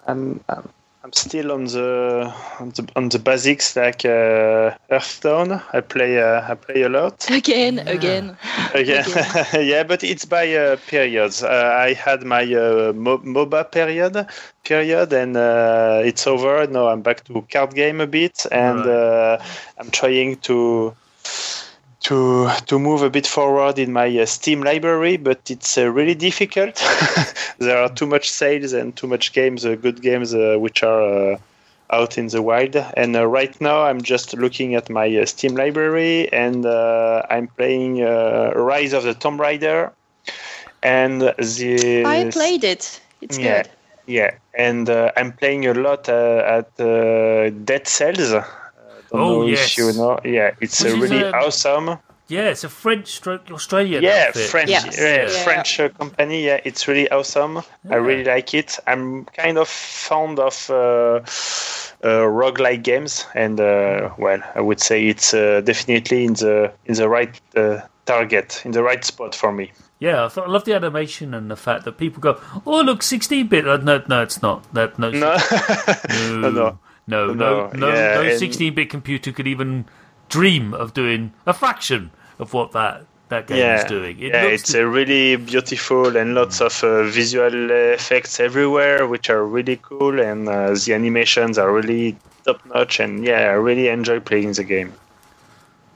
[0.07, 0.69] I'm, I'm, I'm
[1.15, 5.61] still on the on the, on the basics like uh, Hearthstone.
[5.73, 7.29] I play uh, I play a lot.
[7.29, 8.37] Again, again.
[8.73, 9.05] Again,
[9.53, 11.43] yeah, but it's by uh, periods.
[11.43, 14.27] Uh, I had my uh, Mo- MOBA period,
[14.63, 16.65] period, and uh, it's over.
[16.67, 19.37] Now I'm back to card game a bit, and uh,
[19.77, 20.93] I'm trying to
[22.03, 26.15] to to move a bit forward in my uh, Steam library, but it's uh, really
[26.15, 26.75] difficult.
[27.57, 31.33] there are too much sales and too much games, uh, good games, uh, which are
[31.33, 31.37] uh,
[31.91, 32.75] out in the wild.
[32.75, 37.47] And uh, right now, I'm just looking at my uh, Steam library, and uh, I'm
[37.47, 39.91] playing uh, Rise of the Tomb Raider,
[40.81, 42.99] and the I played it.
[43.21, 43.71] It's yeah, good.
[44.07, 48.33] yeah, and uh, I'm playing a lot uh, at uh, Dead Cells.
[49.13, 49.71] Don't Oh, know yes.
[49.71, 50.19] if you know.
[50.25, 51.97] Yeah, it's Which is, really um, awesome.
[52.29, 54.01] Yeah, it's a French stroke Australian.
[54.03, 54.49] Yeah, outfit.
[54.49, 54.97] French, Yes.
[54.97, 55.43] yeah, Yeah.
[55.43, 56.43] French uh, company.
[56.45, 57.61] Yeah, it's really awesome.
[57.89, 58.79] I really like it.
[58.87, 61.19] I'm kind of fond of uh,
[62.03, 66.95] uh, roguelike games, and uh, well, I would say it's uh, definitely in the in
[66.95, 69.71] the right uh, target, in the right spot for me.
[69.99, 73.01] Yeah, I, thought, I love the animation and the fact that people go, "Oh, look,
[73.01, 74.63] 16-bit." Uh, no, no, it's not.
[74.73, 75.37] That no, No,
[76.39, 76.79] no, no.
[77.07, 79.85] No, no, no, No, yeah, no and- 16-bit computer could even
[80.29, 84.19] dream of doing a fraction of what that that game yeah, is doing.
[84.19, 89.43] It yeah, it's uh, really beautiful and lots of uh, visual effects everywhere, which are
[89.45, 92.99] really cool, and uh, the animations are really top notch.
[92.99, 94.93] And yeah, I really enjoy playing the game.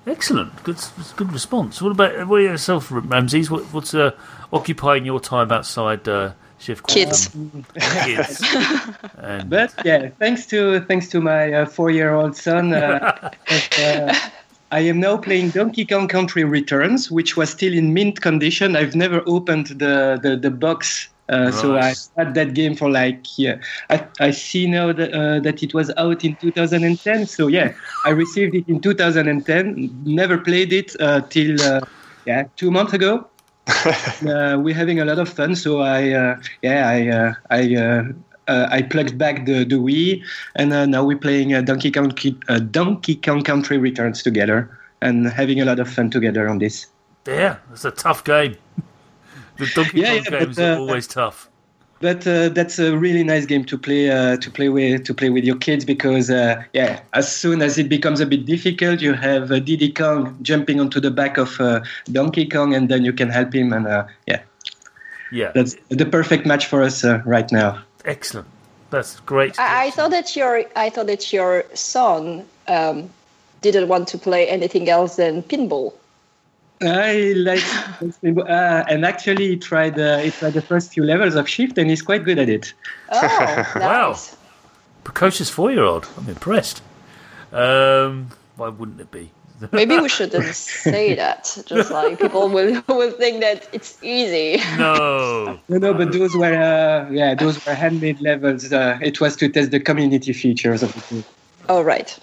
[0.05, 0.63] excellent.
[0.63, 0.77] Good,
[1.15, 1.81] good response.
[1.81, 3.51] What about what about yourself, Ramses?
[3.51, 4.11] What, what's uh,
[4.51, 6.07] occupying your time outside
[6.59, 6.87] shift?
[6.87, 7.29] Kids.
[8.05, 8.43] kids.
[9.17, 13.31] and But yeah, thanks to thanks to my uh, four-year-old son, uh,
[13.79, 14.13] uh,
[14.71, 18.75] I am now playing Donkey Kong Country Returns, which was still in mint condition.
[18.75, 22.09] I've never opened the the, the box, uh, so I Nice.
[22.17, 23.57] had that game for like yeah.
[23.89, 27.25] I, I see now that uh, that it was out in 2010.
[27.27, 27.73] So yeah,
[28.05, 30.03] I received it in 2010.
[30.05, 31.81] Never played it uh, till uh,
[32.25, 33.25] yeah two months ago.
[34.27, 35.55] uh, we're having a lot of fun.
[35.55, 38.03] So I, uh, yeah, I, uh, I, uh,
[38.47, 40.23] uh, I plugged back the, the Wii,
[40.55, 42.13] and uh, now we're playing uh, Donkey Kong,
[42.47, 44.69] uh, Donkey Kong Country Returns together,
[45.01, 46.87] and having a lot of fun together on this.
[47.27, 48.55] yeah, it's a tough game.
[49.57, 51.49] The Donkey Yeah, Kong yeah, but, games are uh, always tough.
[51.99, 55.29] But uh, that's a really nice game to play uh, to play with to play
[55.29, 59.13] with your kids because uh, yeah, as soon as it becomes a bit difficult, you
[59.13, 61.81] have uh, Diddy Kong jumping onto the back of uh,
[62.11, 64.41] Donkey Kong, and then you can help him, and uh, yeah,
[65.31, 67.81] Yeah, that's the perfect match for us uh, right now.
[68.05, 68.47] excellent.
[68.89, 69.59] That's great.
[69.59, 73.09] I, I thought that your I thought that your son um,
[73.61, 75.93] didn't want to play anything else than pinball.
[76.81, 77.63] I like,
[78.23, 81.89] uh, and actually, he tried uh, he tried the first few levels of Shift, and
[81.89, 82.73] he's quite good at it.
[83.09, 83.21] Oh,
[83.75, 83.75] nice.
[83.75, 84.15] Wow.
[85.03, 86.07] Precocious four-year-old.
[86.17, 86.83] I'm impressed.
[87.51, 89.31] Um, why wouldn't it be?
[89.71, 91.63] Maybe we shouldn't say that.
[91.65, 94.61] Just like people will will think that it's easy.
[94.77, 95.59] No.
[95.67, 98.71] No, no, but those were uh, yeah, those were handmade levels.
[98.71, 101.23] Uh, it was to test the community features of the game.
[101.69, 102.17] All right.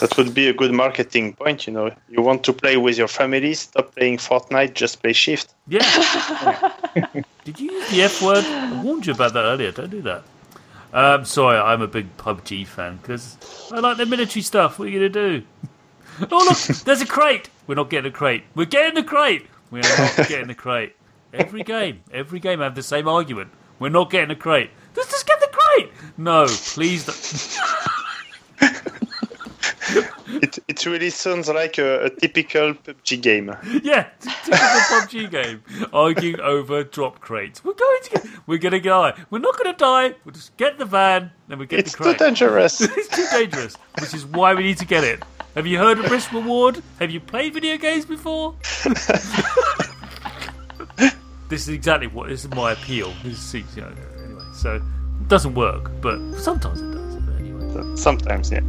[0.00, 1.90] That would be a good marketing point, you know.
[2.08, 5.54] You want to play with your family, stop playing Fortnite, just play Shift.
[5.66, 6.72] Yeah.
[7.44, 8.44] Did you use the F word?
[8.44, 9.72] I warned you about that earlier.
[9.72, 10.22] Don't do that.
[10.92, 13.36] Um, sorry, I'm a big PUBG fan because
[13.72, 14.78] I like the military stuff.
[14.78, 15.46] What are you going to do?
[16.32, 17.48] Oh, look, there's a crate.
[17.68, 18.42] We're not getting a crate.
[18.56, 19.46] We're getting the crate.
[19.70, 20.96] We're not getting the crate.
[21.32, 23.52] Every game, every game, I have the same argument.
[23.78, 24.70] We're not getting a crate.
[24.96, 25.92] Let's just get the crate.
[26.16, 27.58] No, please don't.
[30.86, 33.56] It, really sounds like a, a typical PUBG game.
[33.82, 35.62] Yeah, typical PUBG game.
[35.92, 37.64] Arguing over drop crates.
[37.64, 38.26] We're going to get.
[38.46, 39.14] We're going to die.
[39.30, 40.14] We're not going to die.
[40.24, 42.10] We'll just get the van, then we get the crates.
[42.10, 42.80] It's too dangerous.
[42.82, 45.22] it's too dangerous, which is why we need to get it.
[45.54, 46.82] Have you heard of risk reward?
[47.00, 48.54] Have you played video games before?
[51.48, 53.12] this is exactly what this is my appeal.
[53.24, 57.16] This is, you know, anyway, so it doesn't work, but sometimes it does.
[57.16, 58.60] But anyway, Sometimes, yeah.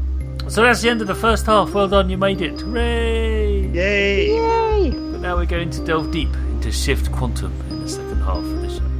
[0.49, 1.73] So that's the end of the first half.
[1.73, 2.61] Well done, you made it!
[2.61, 3.67] Hooray!
[3.67, 4.33] Yay!
[4.33, 4.89] Yay!
[4.89, 8.61] But now we're going to delve deep into Shift Quantum in the second half of
[8.61, 8.98] the show.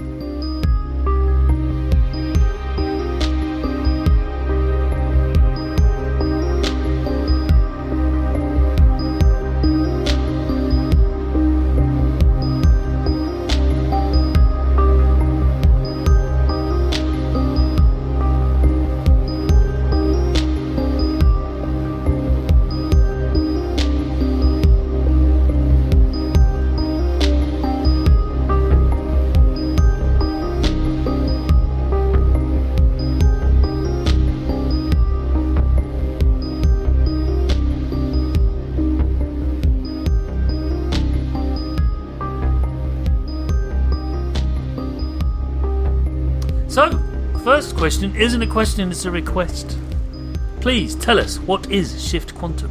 [47.80, 49.78] Question isn't a question, it's a request.
[50.60, 52.70] Please tell us what is Shift Quantum?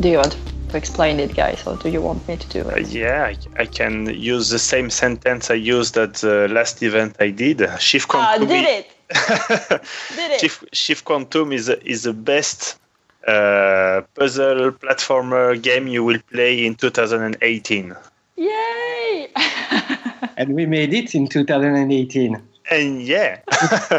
[0.00, 0.36] Do you want
[0.70, 2.88] to explain it, guys, or do you want me to do Uh, it?
[2.88, 3.24] yeah,
[3.56, 7.62] I, I can use the same sentence I used at the last event I did.
[7.78, 8.48] Shift Ah, Quantum.
[8.48, 8.86] did it!
[10.16, 10.40] Did it!
[10.40, 12.80] Shift, Shift Quantum is is the best
[13.28, 17.94] uh, puzzle platformer game you will play in 2018.
[18.36, 19.28] Yay!
[20.38, 22.40] And we made it in 2018.
[22.70, 23.40] And yeah,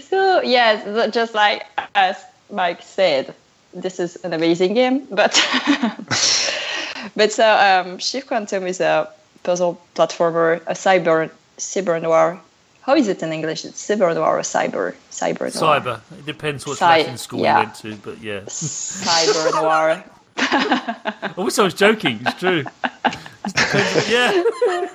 [0.00, 3.34] so yes, just like as Mike said,
[3.72, 5.06] this is an amazing game.
[5.10, 5.32] But
[7.16, 9.08] but so um, Shift Quantum is a
[9.42, 12.40] puzzle platformer, a cyber cyber noir.
[12.82, 13.64] How is it in English?
[13.64, 15.80] It's cyber noir or cyber cyber noir.
[15.80, 16.00] Cyber.
[16.18, 17.58] It depends what Cy- Latin school yeah.
[17.58, 18.40] you went to, but yeah.
[18.40, 20.04] Cyber noir.
[20.36, 22.20] I wish I was joking.
[22.24, 22.64] It's true.
[24.08, 24.42] Yeah.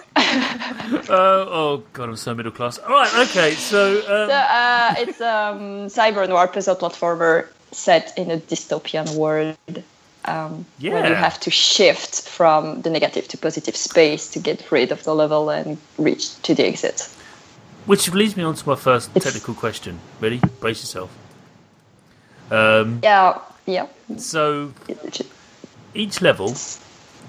[1.09, 2.79] Uh, oh god, I'm so middle class.
[2.79, 3.51] All right, okay.
[3.51, 9.57] So, um, So, uh, it's um, cyber noir puzzle platformer set in a dystopian world.
[10.25, 14.91] Um, Where you have to shift from the negative to positive space to get rid
[14.91, 17.09] of the level and reach to the exit.
[17.85, 19.99] which leads me on to my first It's- technical question.
[20.21, 20.39] Ready?
[20.59, 21.09] Brace yourself.
[22.51, 23.87] Um, Yeah, yeah.
[24.17, 24.71] so
[25.93, 26.55] each level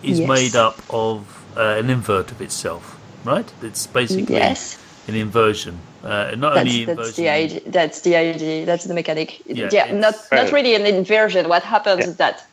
[0.02, 0.28] is Yes.
[0.28, 1.18] made up of
[1.56, 3.50] uh, an invert of itself, right?
[3.62, 5.78] It's basically Yes, an inversion.
[6.04, 7.60] Uh, not that's, only that's the idea.
[7.66, 8.64] That's the idea.
[8.66, 9.40] That's the mechanic.
[9.46, 11.48] Yeah, Yeah, it's- not not really an inversion.
[11.48, 12.44] What happens is that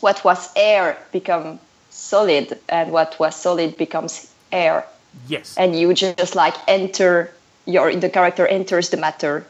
[0.00, 1.58] what was air become
[1.90, 4.84] solid, and what was solid becomes air.
[5.28, 5.54] Yes.
[5.58, 7.30] and you just like enter
[7.66, 9.44] your the character enters the matter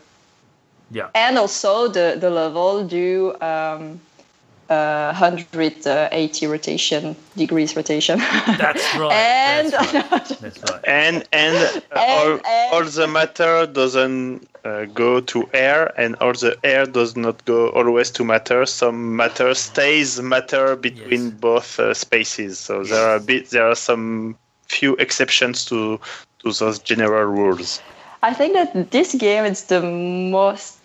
[0.90, 1.06] yeah.
[1.14, 4.00] and also the the level do um
[4.72, 8.18] uh, 180 rotation degrees rotation
[8.64, 9.12] That's right.
[9.12, 10.28] and That's right.
[10.40, 10.84] That's right.
[10.84, 11.56] and and,
[11.92, 16.86] uh, all, and- all the matter doesn't uh, go to air, and all the air
[16.86, 18.64] does not go always to matter.
[18.66, 21.40] Some matter stays matter between Yes.
[21.48, 22.58] both uh, spaces.
[22.60, 24.36] So there are a bit there are some
[24.68, 25.98] few exceptions to
[26.42, 27.80] to those general rules.
[28.22, 30.78] i think that this game is the most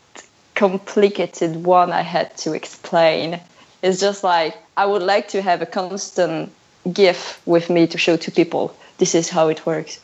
[0.56, 3.40] complicated one i had to explain
[3.82, 6.52] it's just like i would like to have a constant
[6.94, 10.00] gif with me to show to people this is how it works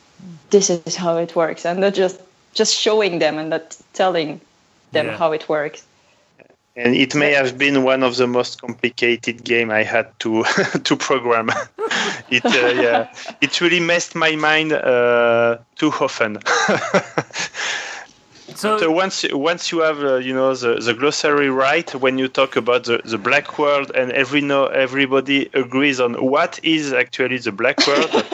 [0.50, 2.20] this is how it works and not just
[2.52, 4.40] just showing them and not telling
[4.92, 5.16] them Yeah.
[5.16, 5.82] how it works
[6.76, 10.42] And it may have been one of the most complicated game I had to
[10.86, 11.50] to program.
[12.30, 13.06] it uh, yeah,
[13.40, 16.38] it really messed my mind uh, too often.
[18.52, 22.28] So, So once once you have uh, you know the, the glossary right when you
[22.28, 27.38] talk about the, the black world and every no everybody agrees on what is actually
[27.38, 28.10] the black world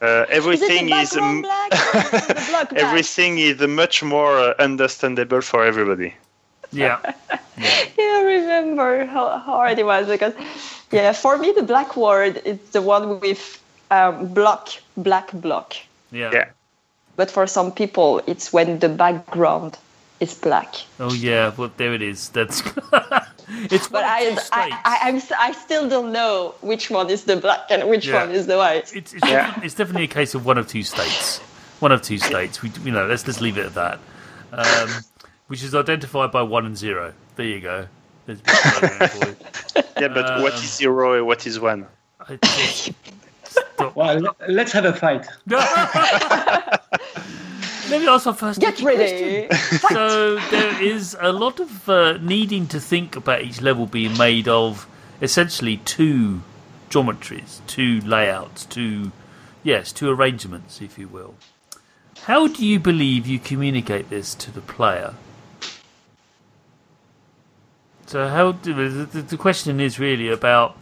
[0.00, 2.82] uh, Is it the everything is, background um, black or is it the block black?
[2.82, 6.14] everything is much more uh, understandable for everybody
[6.72, 6.98] yeah.
[7.58, 10.32] Yeah, I remember how how hard it was because
[10.90, 15.76] yeah, for me the black word is the one with um, block black block.
[16.10, 16.30] Yeah.
[16.32, 16.50] yeah
[17.20, 19.76] But for some people, it's when the background
[20.20, 20.74] is black.
[20.98, 22.30] Oh yeah, well there it is.
[22.30, 22.60] That's
[23.70, 24.70] it's But I, I.
[24.92, 28.24] I, I'm, s- I still don't know which one is the black and which Yeah.
[28.24, 28.90] one is the white.
[28.96, 31.40] it's it's, defi- it's definitely a case of one of two states.
[31.80, 32.62] One of two states.
[32.62, 33.98] We you know let's let's leave it at that.
[34.52, 34.88] Um,
[35.48, 37.12] which is identified by one and zero.
[37.36, 37.86] There you go.
[38.24, 39.36] There's a bit of program for you.
[40.00, 41.86] yeah but what Um, is zero and what is one
[42.28, 42.92] I just-
[43.94, 45.26] Well, let's have a fight.
[47.90, 49.48] Let me ask our first Get question.
[49.50, 49.54] ready.
[49.90, 54.46] so there is a lot of uh, needing to think about each level being made
[54.46, 54.86] of
[55.20, 56.42] essentially two
[56.88, 59.10] geometries, two layouts, two
[59.64, 61.34] yes, two arrangements, if you will.
[62.22, 65.14] How do you believe you communicate this to the player?
[68.06, 70.76] So how do, the, the- question is really about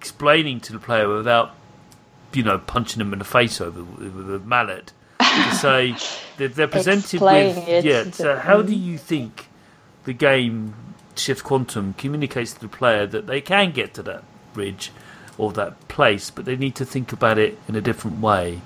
[0.00, 1.54] explaining to the player without
[2.32, 4.92] you know punching them in the face over with a mallet
[5.30, 5.96] to say
[6.38, 8.10] that they're presented Explain with it yeah.
[8.10, 9.48] So how do you think
[10.04, 10.74] the game
[11.16, 14.92] Shift Quantum communicates to the player that they can get to that bridge
[15.38, 18.62] or that place, but they need to think about it in a different way?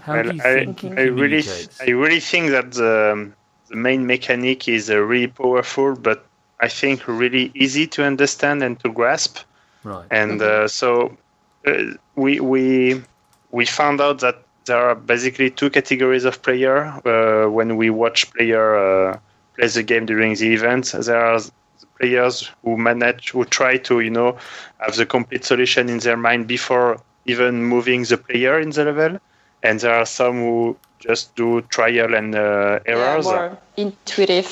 [0.00, 1.80] How Well, do you I, think it I really, communicates?
[1.80, 3.32] I really think that the,
[3.68, 6.26] the main mechanic is uh, really powerful, but
[6.60, 9.38] I think really easy to understand and to grasp.
[9.84, 10.06] right.
[10.10, 11.16] And uh, so
[11.66, 13.02] uh, we we
[13.50, 18.30] we found out that there are basically two categories of player uh, when we watch
[18.34, 19.18] player uh,
[19.56, 20.92] play the game during the event.
[20.92, 21.40] There are
[21.98, 24.36] players who manage who try to you know
[24.78, 29.18] have the complete solution in their mind before even moving the player in the level.
[29.62, 33.24] and there are some who just do trial and uh, Yeah, errors.
[33.24, 34.48] more intuitive.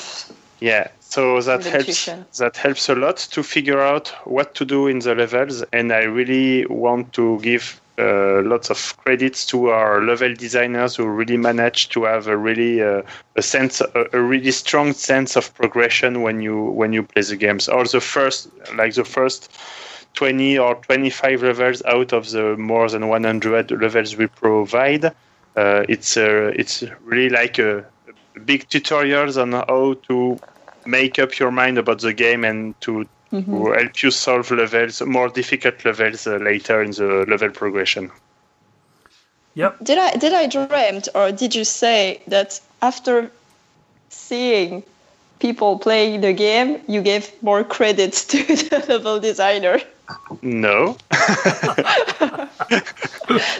[0.59, 2.09] Yeah, so that helps.
[2.39, 6.03] That helps a lot to figure out what to do in the levels, and I
[6.03, 11.91] really want to give uh, lots of credits to our level designers who really managed
[11.93, 13.01] to have a really uh,
[13.35, 17.35] a sense, a, a really strong sense of progression when you when you play the
[17.35, 17.67] games.
[17.69, 19.51] Or the first, like the first.
[20.15, 25.03] 20 or 25 levels out of the more than 100 levels we provide.
[25.57, 27.79] Uh, it's uh, it's really like a,
[28.35, 30.39] a big tutorials on how to
[30.85, 35.29] make up your mind about the game and to, to help you solve levels, more
[35.29, 38.11] difficult levels uh, later in the level progression.
[39.55, 39.77] Yep.
[39.83, 43.31] Did I did I dreamt or did you say that after
[44.09, 44.83] seeing
[45.39, 49.79] people playing the game, you gave more credits to the level designer?
[50.41, 51.21] No, this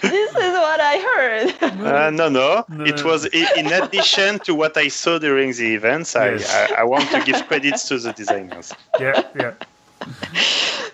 [0.01, 1.45] is what I heard.
[1.85, 2.85] uh, no, no, No.
[2.85, 6.15] It was in addition to what I saw during the events.
[6.15, 6.71] I, Yes.
[6.71, 8.73] I, I want to give credits to the designers.
[8.99, 9.53] Yeah, yeah.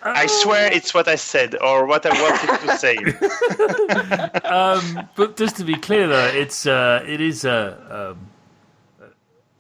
[0.04, 2.98] I swear it's what I said or what I wanted to say.
[4.48, 8.18] um, but just to be clear, though, it's uh, it is a, um,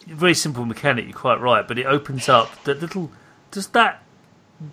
[0.10, 1.06] a very simple mechanic.
[1.06, 3.12] You're quite right, but it opens up that little,
[3.52, 4.02] Does that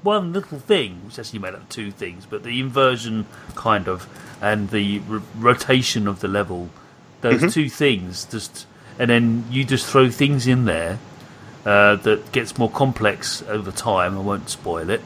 [0.03, 4.09] one little thing, which actually made up two things, but the inversion kind of
[4.41, 6.70] and the r- rotation of the level,
[7.22, 8.66] those two things just,
[8.99, 10.99] and then you just throw things in there
[11.64, 14.16] uh, that gets more complex over time.
[14.16, 15.01] I won't spoil it,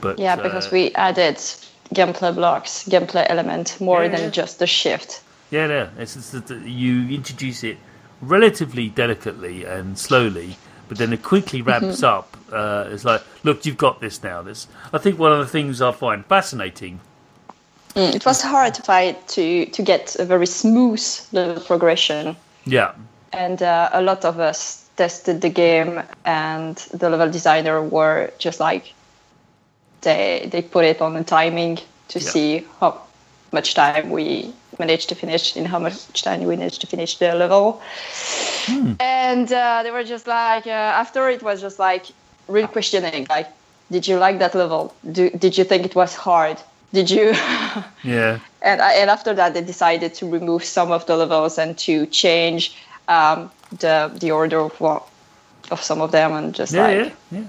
[0.00, 1.36] but yeah, uh, because we added
[1.94, 4.30] gameplay blocks, gameplay element more Yeah, than yeah.
[4.30, 5.22] just the shift.
[5.50, 5.88] Yeah, yeah.
[5.98, 7.78] It's, it's that that you introduce it
[8.20, 10.56] relatively delicately and slowly,
[10.88, 12.36] but then it quickly ramps up.
[12.52, 14.42] Uh, it's like, look, you've got this now.
[14.42, 17.00] This, I think, one of the things I find fascinating.
[17.94, 22.36] Mm, It was hard to find to to get a very smooth level progression.
[22.66, 22.92] Yeah,
[23.32, 28.60] and uh, a lot of us tested the game and the level designer were just
[28.60, 28.92] like
[30.00, 31.76] they they put it on the timing
[32.08, 32.30] to Yeah.
[32.30, 33.00] see how
[33.52, 37.34] much time we managed to finish in how much time we managed to finish the
[37.34, 37.80] level.
[39.00, 42.06] And uh, they were just like uh, after it was just like
[42.48, 43.48] really questioning like
[43.90, 44.94] did you like that level?
[45.12, 46.58] Do, did you think it was hard?
[46.92, 47.30] Did you
[48.02, 51.76] yeah, and I, and after that they decided to remove some of the levels and
[51.78, 52.76] to change
[53.08, 55.06] um, the the order of what
[55.70, 57.44] of some of them and just yeah, like yeah, yeah.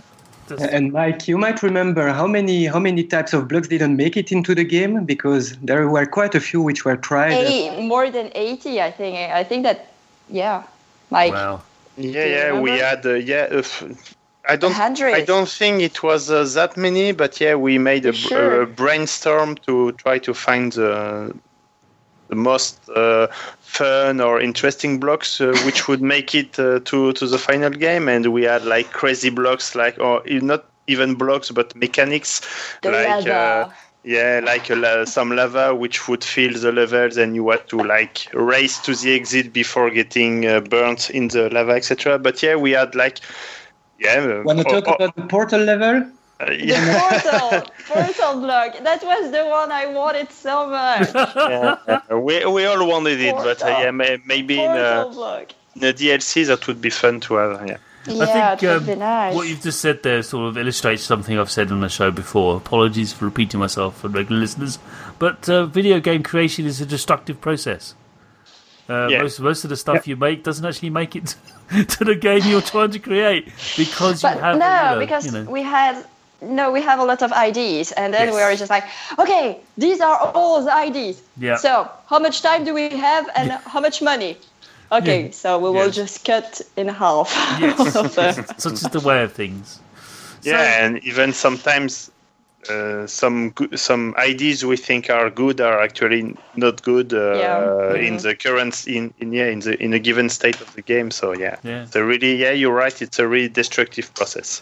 [0.50, 4.16] That's- And Mike, you might remember how many how many types of blocks didn't make
[4.18, 7.32] it into the game because there were quite a few which were tried.
[7.34, 9.80] eight, more than 80 i think i think that
[10.30, 10.64] yeah
[11.12, 11.62] like wow.
[11.98, 13.48] Yeah, you yeah, we had uh, yeah.
[13.52, 13.84] uh, f-
[14.48, 14.72] I don't.
[14.72, 15.14] hundred.
[15.16, 18.62] I don't think it was uh, that many, but yeah, we made a, Sure.
[18.62, 21.36] a brainstorm to try to find the
[22.30, 23.28] the most uh,
[23.60, 28.08] fun or interesting blocks uh, which would make it uh, to to the final game,
[28.08, 32.42] and we had like crazy blocks, like or not even blocks, but mechanics,
[32.82, 33.28] the like.
[33.28, 33.70] Uh,
[34.04, 38.28] yeah, like a, some lava which would fill the levels, and you had to like
[38.34, 42.18] race to the exit before getting uh, burnt in the lava, etc.
[42.18, 43.20] But yeah, we had like,
[44.00, 44.40] yeah.
[44.40, 46.10] uh, Want to oh, talk oh, about the portal level?
[46.40, 51.76] Uh, the yeah, portal portal block that was the one i wanted so much yeah,
[51.88, 52.16] yeah.
[52.16, 55.94] we we all wanted it, but uh, yeah, may, maybe in a, block in a
[55.94, 57.68] DLC that would be fun to have.
[57.68, 57.78] Yeah.
[58.08, 61.04] yeah I think would be um, nice what you've just said there sort of illustrates
[61.04, 62.58] something I've said on the show before.
[62.58, 64.80] Apologies for repeating myself for regular listeners,
[65.20, 67.96] but uh, video game creation is a destructive process.
[68.90, 69.22] Uh, Yeah.
[69.22, 71.36] most most of the stuff you make doesn't actually make it
[71.90, 75.26] to the game you're trying to create because but you have no you know, because
[75.26, 75.44] you know.
[75.44, 76.04] we had
[76.42, 78.86] no we have a lot of IDs and then we are just like
[79.18, 81.58] okay these are all the IDs Yeah.
[81.58, 84.38] so how much time do we have and how much money
[84.92, 85.32] okay Yeah.
[85.32, 85.96] so we will Yes.
[85.96, 87.30] just cut in half
[87.60, 87.96] Yes.
[87.96, 88.12] all of
[88.58, 89.80] such is the way of things.
[90.42, 92.12] So- Yeah, and even sometimes
[92.70, 97.94] uh, some go- some ideas we think are good are actually not good uh, Yeah.
[98.08, 98.22] in Mhm.
[98.22, 101.10] the current in, in yeah in the in a given state of the game.
[101.12, 101.86] So yeah, Yeah.
[101.92, 103.02] so really yeah, you're right.
[103.02, 104.62] It's a really destructive process.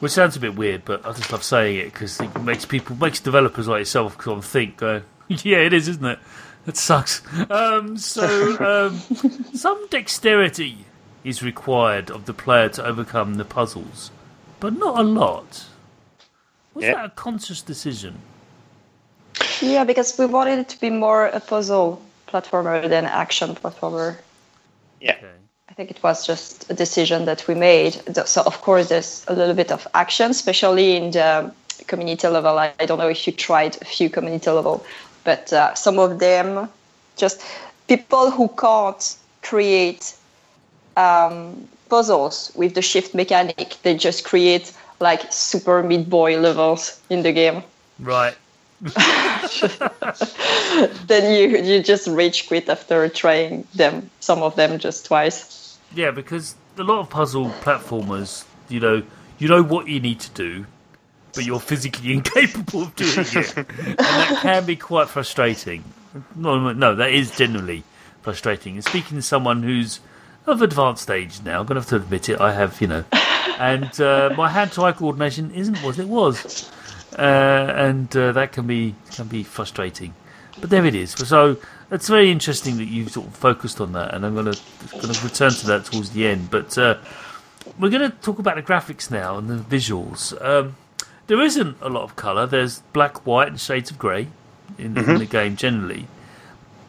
[0.00, 2.96] Which sounds a bit weird, but I just love saying it because it makes people,
[2.96, 6.18] makes developers like yourself kind of think, go, yeah, it is, isn't it?
[6.66, 7.22] That sucks.
[7.50, 8.98] Um, so, um,
[9.54, 10.84] some dexterity
[11.24, 14.10] is required of the player to overcome the puzzles,
[14.58, 15.66] but not a lot.
[16.74, 16.94] Was Yeah.
[16.94, 18.20] that a conscious decision?
[19.62, 24.16] yeah because we wanted it to be more a puzzle platformer than action platformer
[25.00, 25.30] Yeah, Okay.
[25.80, 28.02] I think it was just a decision that we made.
[28.26, 31.54] So of course there's a little bit of action, especially in the
[31.86, 32.58] community level.
[32.58, 34.84] I, I don't know if you tried a few community level,
[35.24, 36.68] but uh, some of them
[37.16, 37.40] just
[37.88, 40.14] people who can't create
[40.98, 43.76] um, puzzles with the shift mechanic.
[43.82, 47.62] They just create like super meat boy levels in the game.
[48.00, 48.34] Right.
[51.06, 54.10] then you you just rage quit after trying them.
[54.20, 55.59] Some of them just twice.
[55.94, 59.02] Yeah, because a lot of puzzle platformers, you know,
[59.38, 60.66] you know what you need to do,
[61.34, 63.66] but you're physically incapable of doing it, and
[63.98, 65.84] that can be quite frustrating.
[66.34, 67.84] No, no, that is generally
[68.22, 68.74] frustrating.
[68.74, 70.00] And speaking to someone who's
[70.46, 72.40] of advanced age now, I'm going to have to admit it.
[72.40, 73.04] I have, you know,
[73.58, 76.70] and uh, my hand-to-eye coordination isn't what it was,
[77.18, 80.14] uh, and uh, that can be can be frustrating.
[80.60, 81.12] But there it is.
[81.12, 81.56] So
[81.90, 84.60] it's very interesting that you've sort of focused on that, and I'm going to
[85.00, 86.50] going to return to that towards the end.
[86.50, 86.98] But uh,
[87.78, 90.40] we're going to talk about the graphics now and the visuals.
[90.44, 90.76] Um,
[91.26, 92.46] there isn't a lot of color.
[92.46, 94.28] There's black, white, and shades of grey
[94.78, 96.06] in, in the game generally.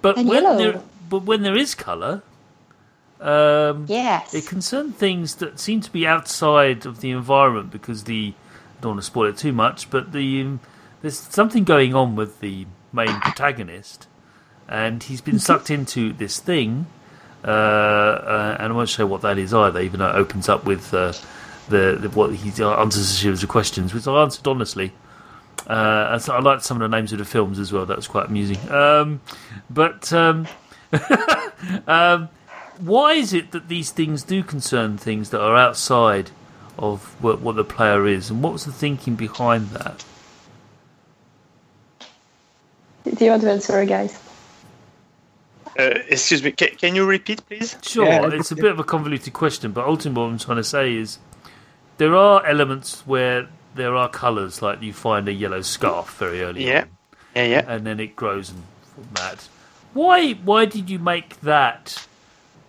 [0.01, 0.57] But And when yellow.
[0.57, 2.23] there, but when there is color,
[3.19, 4.33] um, Yes.
[4.33, 8.33] it concern things that seem to be outside of the environment because the
[8.79, 10.59] I don't want to spoil it too much, but the um,
[11.03, 14.07] there's something going on with the main protagonist,
[14.71, 16.87] and he's been sucked into this thing,
[17.43, 20.63] uh, uh, and I won't show what that is either, even though it opens up
[20.63, 21.13] with uh,
[21.67, 24.93] the, the what he answers a series of questions, which I answered honestly.
[25.67, 27.85] Uh, I liked some of the names of the films as well.
[27.85, 28.57] That was quite amusing.
[28.71, 29.21] Um,
[29.69, 30.47] but um,
[31.87, 32.29] um,
[32.79, 36.31] why is it that these things do concern things that are outside
[36.79, 40.03] of what, what the player is, and what was the thinking behind that?
[43.03, 44.30] Do you want to answer, guys?
[45.79, 47.77] Uh, excuse me, can, can you repeat, please?
[47.81, 50.63] Sure, Yeah, it's a bit of a convoluted question, but ultimately what I'm trying to
[50.63, 51.17] say is
[51.97, 56.67] there are elements where there are colours, like you find a yellow scarf very early
[56.67, 56.87] Yeah, on,
[57.35, 57.65] yeah, yeah.
[57.67, 58.63] and then it grows and
[58.93, 59.47] from that.
[59.93, 60.33] Why?
[60.33, 62.05] Why did you make that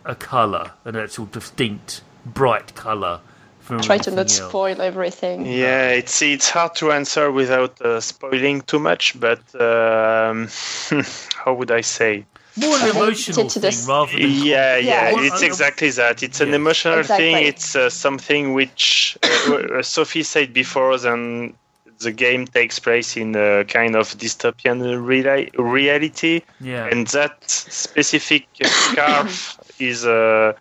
[0.05, 3.21] a colour, an actual distinct, bright colour?
[3.67, 4.49] Try to everything not else?
[4.49, 5.47] spoil everything.
[5.47, 10.49] Yeah, it's it's hard to answer without uh, spoiling too much, but um,
[11.37, 12.27] how would I say?
[12.57, 15.21] More an emotional to thing this- rather than Yeah, yeah, Yeah.
[15.27, 16.23] it's exactly that.
[16.23, 16.57] It's an Yes.
[16.57, 17.37] emotional thing.
[17.47, 20.99] It's uh, something which uh, uh, Sophie said before.
[20.99, 21.55] Then
[22.01, 26.89] the game takes place in a kind of dystopian reali- reality, yeah.
[26.91, 30.53] and that specific scarf is uh,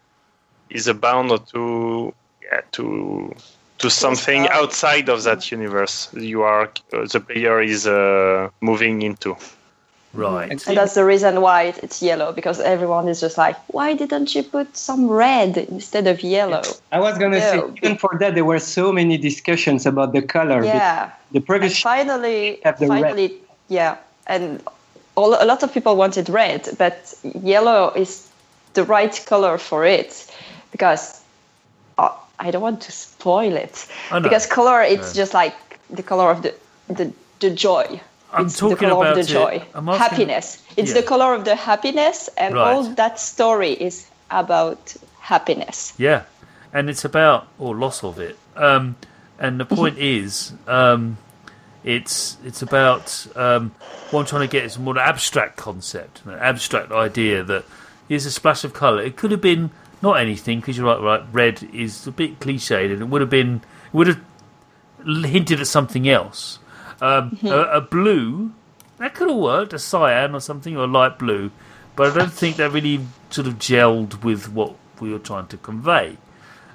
[0.70, 2.14] is a bound to
[2.44, 3.34] yeah, to
[3.80, 6.10] to something outside of that universe.
[6.14, 9.36] You are uh, the player is uh, moving into.
[10.14, 10.52] Right.
[10.68, 14.44] And that's the reason why it's yellow because everyone is just like, why didn't you
[14.44, 16.62] put some red instead of yellow?
[16.92, 17.52] I was gonna Yeah.
[17.52, 20.64] say, even for that, there were so many discussions about the color.
[20.64, 21.12] Yeah.
[21.32, 23.02] The And previous finally, have the red.
[23.02, 23.34] finally,
[23.70, 23.96] yeah.
[24.28, 24.62] And
[25.16, 28.28] all, a lot of people wanted red, but yellow is
[28.74, 30.28] the right color for it
[30.72, 31.22] because
[31.98, 32.10] uh,
[32.40, 33.88] I don't want to spoil it.
[34.12, 34.24] I know.
[34.24, 35.22] Because color, it's No.
[35.22, 35.56] just like
[35.90, 36.54] the color of the
[36.88, 38.00] the, the joy.
[38.34, 39.64] I'm it's talking the color about of the joy.
[39.98, 40.62] Happiness.
[40.78, 41.02] It's Yeah.
[41.02, 42.74] the color of the happiness, and Right.
[42.74, 45.94] all that story is about happiness.
[45.98, 46.24] Yeah,
[46.74, 48.38] and it's about or loss of it.
[48.56, 48.96] Um,
[49.40, 51.18] and the point is, um,
[51.84, 53.72] it's it's about um,
[54.12, 57.66] what I'm trying to get is a more abstract concept, an abstract idea that
[58.08, 59.02] here's a splash of colour.
[59.02, 59.72] It could have been
[60.02, 61.02] not anything because you're right.
[61.02, 63.56] Right, red is a bit cliched, and it would have been
[63.88, 64.20] it would have
[65.06, 66.60] hinted at something else.
[67.02, 68.52] Um, a, a blue
[69.00, 71.50] that could have worked, a cyan or something, or a light blue,
[71.96, 73.00] but I don't think that really
[73.32, 76.18] sort of gelled with what we were trying to convey.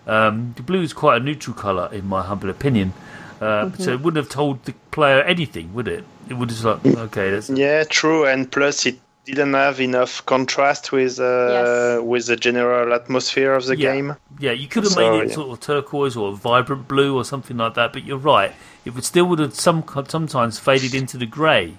[0.06, 2.92] Um, the blue is quite a neutral colour, in my humble opinion.
[3.40, 6.04] Uh, So it wouldn't have told the player anything, would it?
[6.28, 10.90] It would just like, okay, that's Yeah, true, and plus it didn't have enough contrast
[10.92, 12.02] with uh, Yes.
[12.02, 13.92] with the general atmosphere of the Yeah.
[13.92, 14.16] game.
[14.38, 14.52] yeah.
[14.52, 15.34] You could have So, made it yeah.
[15.34, 17.92] sort of turquoise or vibrant blue or something like that.
[17.92, 18.52] But you're right;
[18.86, 21.74] it would still would have some sometimes faded into the grey.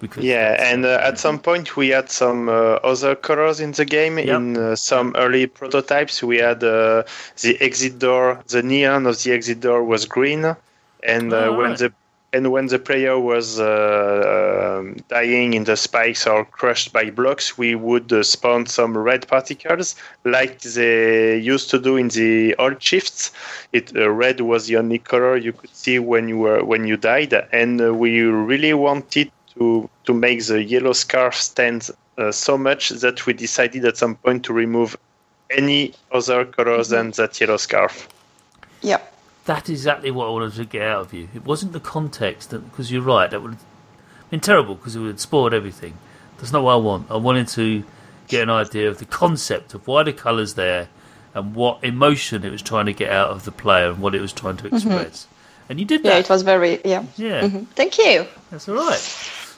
[0.00, 3.84] Because Yeah, and uh, at some point we had some uh, other colors in the
[3.84, 4.16] game.
[4.18, 4.28] Yep.
[4.28, 7.02] In uh, some early prototypes, we had uh,
[7.42, 8.40] the exit door.
[8.48, 10.56] The neon of the exit door was green,
[11.02, 11.78] and uh, Oh, when right.
[11.78, 11.92] the
[12.32, 17.56] and when the player was uh, um, dying in the spikes or crushed by blocks,
[17.56, 22.82] we would uh, spawn some red particles, like they used to do in the old
[22.82, 23.32] shifts.
[23.72, 26.96] It uh, red was the only color you could see when you were when you
[26.96, 32.58] died, and uh, we really wanted to to make the yellow scarf stand uh, so
[32.58, 34.96] much that we decided at some point to remove
[35.50, 38.06] any other colors than that yellow scarf.
[38.82, 39.00] Yeah.
[39.48, 41.28] That's exactly what I wanted to get out of you.
[41.34, 43.30] It wasn't the context, because you're right.
[43.30, 43.64] That would have
[44.28, 45.94] been terrible because it would have spoiled everything.
[46.36, 47.10] That's not what I want.
[47.10, 47.82] I wanted to
[48.26, 50.88] get an idea of the concept of why the colours there
[51.34, 54.20] and what emotion it was trying to get out of the player and what it
[54.20, 55.26] was trying to express.
[55.70, 56.08] And you did that.
[56.10, 57.04] Yeah, it was very yeah.
[57.16, 57.68] Yeah, Mhm.
[57.74, 58.26] Thank you.
[58.50, 58.98] that's all right.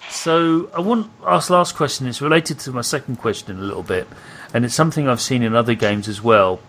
[0.09, 2.07] So I want to ask the last question.
[2.07, 4.07] It's related to my second question a little bit,
[4.55, 6.61] and it's something I've seen in other games as well.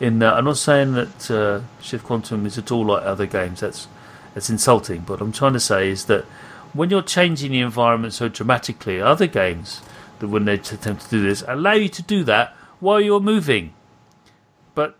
[0.00, 3.60] In that, I'm not saying that uh, Shift Quantum is at all like other games.
[3.60, 3.88] That's
[4.34, 5.00] that's insulting.
[5.00, 6.24] But I'm trying to say is that
[6.72, 9.80] when you're changing the environment so dramatically, other games
[10.20, 13.72] that when they attempt to do this allow you to do that while you're moving,
[14.74, 14.96] but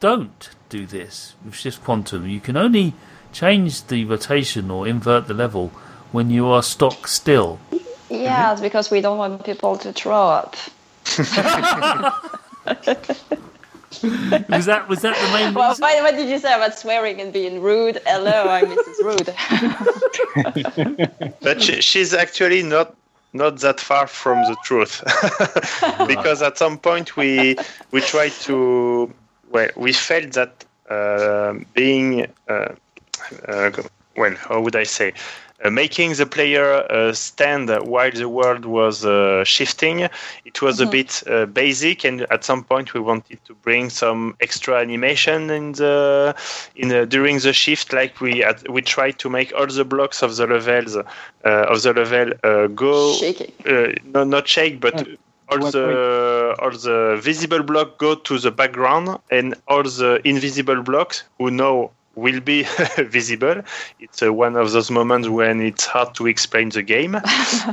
[0.00, 2.26] don't do this with Shift Quantum.
[2.26, 2.94] You can only
[3.32, 5.68] change the rotation or invert the level
[6.12, 7.58] when you are stock still.
[8.08, 10.56] Yeah, it's because we don't want people to throw up.
[14.48, 15.82] Was that was that the main Well, reason?
[15.82, 18.00] why, what did you say about swearing and being rude?
[18.06, 19.02] Hello, I'm Mrs.
[19.02, 19.34] Rude.
[21.42, 22.94] but she, she's actually not
[23.32, 25.02] not that far from the truth
[26.06, 27.56] because at some point we
[27.90, 29.12] we tried to
[29.50, 32.68] well we felt that uh, being uh,
[33.48, 33.70] uh,
[34.16, 35.12] well how would I say
[35.64, 40.00] uh, making the player uh, stand while the world was uh, shifting.
[40.44, 44.36] It was a bit uh, basic and at some point we wanted to bring some
[44.40, 46.34] extra animation in the
[46.76, 50.22] in the, during the shift like we had, we tried to make all the blocks
[50.22, 51.02] of the levels uh,
[51.44, 53.52] of the level uh, go Shaking.
[53.66, 55.04] uh, no, not shake, but Uh,
[55.48, 60.82] all what the all the visible block go to the background, and all the invisible
[60.82, 62.64] blocks who know will be
[62.98, 63.62] visible.
[64.00, 67.16] It's uh, one of those moments when it's hard to explain the game.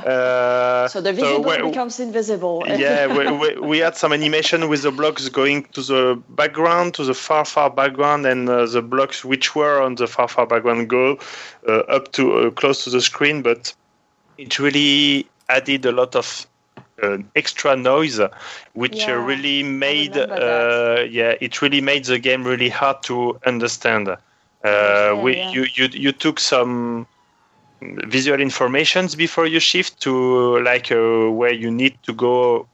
[0.06, 2.66] Uh, So the visible we- becomes invisible.
[2.68, 7.04] yeah, we, we, we had some animation with the blocks going to the background, to
[7.04, 10.89] the far, far background, and uh, the blocks which were on the far, far background
[10.89, 11.18] go
[11.68, 13.41] uh, up to uh, close to the screen.
[13.41, 13.74] But
[14.38, 16.48] it really added a lot of
[17.02, 18.20] uh, extra noise,
[18.74, 23.39] which uh, Yeah, really made uh, yeah, it really made the game really hard to
[23.46, 24.10] understand.
[24.64, 25.51] Uh, we, yeah.
[25.51, 27.05] you, you you took some
[27.82, 32.66] visual informations before you shift to like uh, where you need to go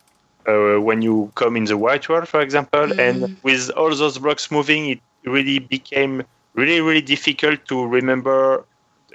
[0.48, 3.00] uh, when you come in the white world, for example.
[3.00, 6.24] And with all those blocks moving, it really became
[6.54, 8.66] really really difficult to remember.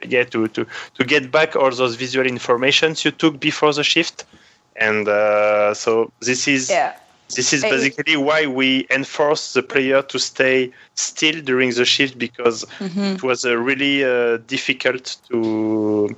[0.07, 0.67] Yeah, to, to,
[0.97, 4.25] to get back all those visual informations you took before the shift,
[4.77, 6.97] and uh, so this is yeah.
[7.31, 12.65] This is basically why we enforce the player to stay still during the shift because
[12.79, 13.15] Mm-hmm.
[13.15, 16.09] it was uh, really uh, difficult to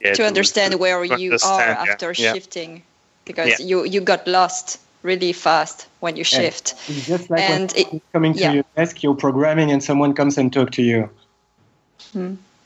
[0.00, 2.32] yeah, to understand where to you understand, are yeah, after yeah.
[2.32, 2.82] shifting
[3.24, 3.66] because Yeah.
[3.66, 6.38] you you got lost really fast when you Yeah.
[6.38, 8.52] shift It's just like And when it- coming to yeah.
[8.52, 11.10] your desk, you're programming, and someone comes and talk to you.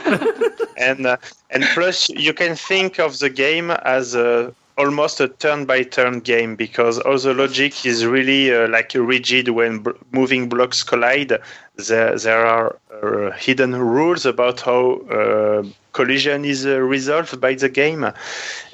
[0.77, 1.17] and uh,
[1.49, 6.99] and plus you can think of the game as a, almost a turn-by-turn game because
[6.99, 11.33] all the logic is really uh, like rigid when b- moving blocks collide.
[11.75, 15.63] There there are uh, hidden rules about how uh,
[15.93, 18.11] collision is uh, resolved by the game,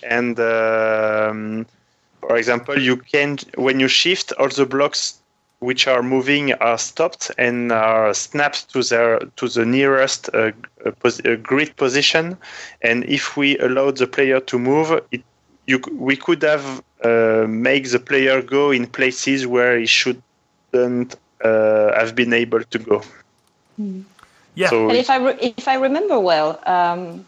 [0.03, 0.39] and.
[0.39, 1.65] Um,
[2.27, 5.19] for example, you can when you shift, all the blocks
[5.65, 10.51] which are moving are stopped and are snapped to their to the nearest uh,
[10.85, 12.37] uh, pos- uh, grid position.
[12.81, 15.23] And if we allow the player to move, it
[15.67, 16.65] you we could have
[17.03, 22.79] uh, make the player go in places where he shouldn't uh, have been able to
[22.79, 23.01] go.
[24.55, 24.69] Yeah.
[24.69, 27.25] So And if I re- if I remember well, um,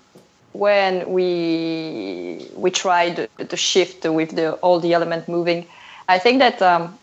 [0.54, 5.66] when we we tried the shift with the all the element moving,
[6.08, 6.98] I think that um,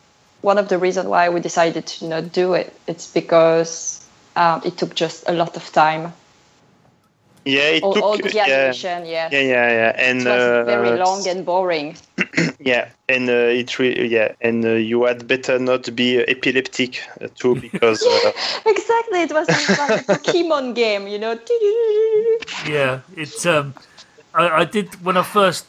[0.44, 4.76] one of the reasons why we decided to not do it it's because um, it
[4.76, 6.12] took just a lot of time.
[7.44, 10.52] yeah, it All, took all the yeah, animation, yeah, yeah, yeah, yeah, and it was
[10.58, 11.96] uh, very long and boring.
[12.60, 17.28] Yeah, and uh, it re- yeah, and uh, you had better not be epileptic uh,
[17.34, 18.32] too because uh,
[18.66, 21.38] Exactly, it was like a Pokemon game, you know.
[22.66, 23.74] Yeah, it's um,
[24.34, 25.66] I, I did when I first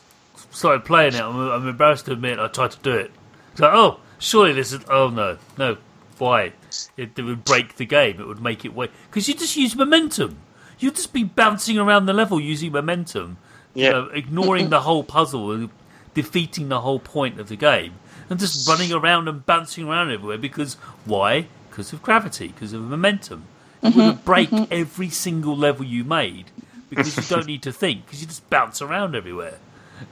[0.51, 1.21] started playing it.
[1.21, 3.11] I'm, I'm embarrassed to admit I tried to do it.
[3.51, 4.83] It's like, oh, surely this is.
[4.89, 5.77] Oh no, no,
[6.17, 6.53] why?
[6.97, 8.19] It, it would break the game.
[8.19, 10.37] It would make it wait because you just use momentum.
[10.79, 13.37] You'd just be bouncing around the level using momentum,
[13.73, 15.69] you know, ignoring the whole puzzle and
[16.13, 17.93] defeating the whole point of the game,
[18.29, 20.37] and just running around and bouncing around everywhere.
[20.37, 21.47] Because why?
[21.69, 22.49] Because of gravity.
[22.49, 23.45] Because of momentum.
[23.81, 23.99] It mm-hmm.
[23.99, 24.73] would break mm-hmm.
[24.73, 26.45] every single level you made
[26.89, 29.59] because you don't need to think because you just bounce around everywhere,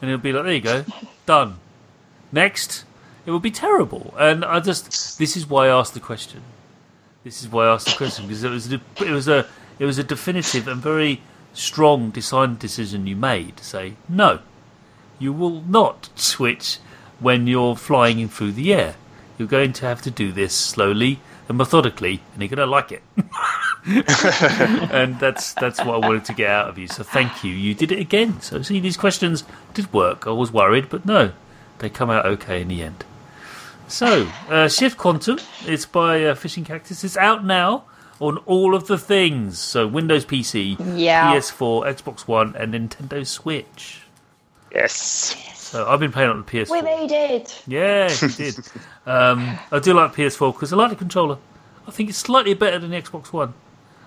[0.02, 0.86] and it'll be like, there you go,
[1.26, 1.58] done.
[2.32, 2.86] Next,
[3.26, 4.14] it would be terrible.
[4.20, 6.42] And I just this is why I asked the question
[7.24, 9.48] This is why I asked the question because it was a, it was a
[9.80, 11.22] it was a definitive and very
[11.54, 14.40] strong design decision you made to say no,
[15.20, 16.80] you will not switch
[17.20, 18.96] when you're flying in through the air.
[19.38, 21.20] You're going to have to do this slowly
[21.50, 23.02] and methodically, and you're going to like it.
[24.92, 26.88] and that's that's what I wanted to get out of you.
[26.88, 27.52] So thank you.
[27.52, 28.42] You did it again.
[28.42, 29.44] So see, these questions
[29.74, 30.28] did work.
[30.28, 31.32] I was worried, but no,
[31.80, 33.04] they come out okay in the end.
[33.94, 35.38] So uh, Shift Quantum.
[35.68, 37.04] It's by uh, Fishing Cactus.
[37.04, 37.84] It's out now
[38.20, 39.60] on all of the things.
[39.60, 41.32] So Windows PC, Yeah.
[41.36, 44.02] PS4, Xbox One, and Nintendo Switch.
[44.74, 45.36] Yes.
[45.56, 46.72] So I've been playing on the PS4.
[46.72, 47.62] We made it.
[47.68, 48.58] Yeah, you did.
[49.06, 51.38] um, I do like PS4 because I like the controller.
[51.88, 53.54] I think it's slightly better than the Xbox One.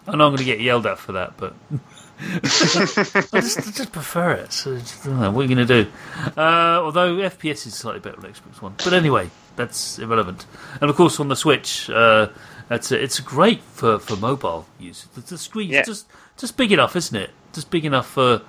[0.09, 1.55] I know I'm going to get yelled at for that, but
[2.21, 4.53] I, just, I just prefer it.
[4.53, 5.91] So just, I don't know, what are you going to do?
[6.37, 10.47] Uh, although FPS is slightly better on Xbox One, but anyway, that's irrelevant.
[10.81, 12.29] And of course, on the Switch, uh,
[12.69, 15.07] that's it's great for, for mobile use.
[15.15, 15.83] The, the screen's Yeah.
[15.83, 17.31] just just big enough, isn't it?
[17.53, 18.43] Just big enough for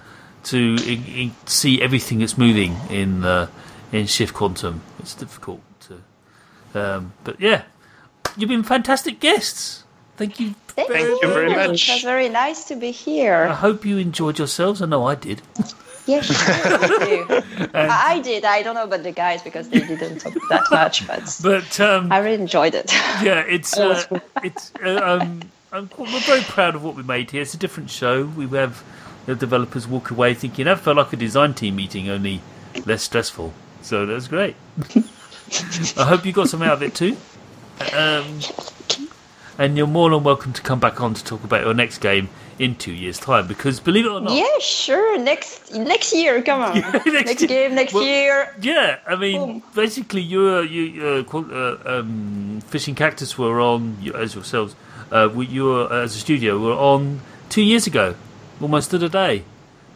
[0.45, 3.47] to in, in, see everything that's moving in uh,
[3.91, 4.81] in Shift Quantum.
[4.99, 6.01] It's difficult to,
[6.79, 7.63] um, but yeah,
[8.35, 9.83] you've been fantastic guests.
[10.17, 10.55] Thank you.
[10.69, 11.89] Thank, Thank you very much.
[11.89, 13.47] It was very nice to be here.
[13.49, 14.81] I hope you enjoyed yourselves.
[14.81, 15.41] I know I did.
[16.07, 16.35] Yeah, sure.
[17.73, 18.45] I I did.
[18.45, 22.11] I don't know about the guys because they didn't talk that much, but But um,
[22.11, 22.91] I really enjoyed it.
[23.21, 24.01] yeah, it's uh,
[24.41, 25.41] it's uh, um,
[25.73, 27.41] I'm, we're very proud of what we made here.
[27.41, 28.25] It's a different show.
[28.25, 28.83] We have
[29.25, 32.41] the developers walk away thinking that felt like a design team meeting, only
[32.85, 33.51] less stressful.
[33.81, 34.55] So that's great.
[35.97, 37.17] I hope you got something out of it too.
[37.93, 38.39] Um,
[39.57, 42.29] and you're more than welcome to come back on to talk about your next game
[42.59, 43.47] in two years' time.
[43.47, 45.17] Because believe it or not, yeah, sure.
[45.17, 46.75] Next next year, come on.
[46.81, 47.47] Yeah, next next, year.
[47.47, 48.55] game, next Well- year.
[48.61, 49.63] Yeah, I mean, Boom.
[49.75, 54.75] basically, you're you uh, qual- uh, um, fishing cactus were on as yourselves.
[55.11, 58.15] Uh, you were uh, as a studio were on two years ago,
[58.61, 59.43] almost to the day.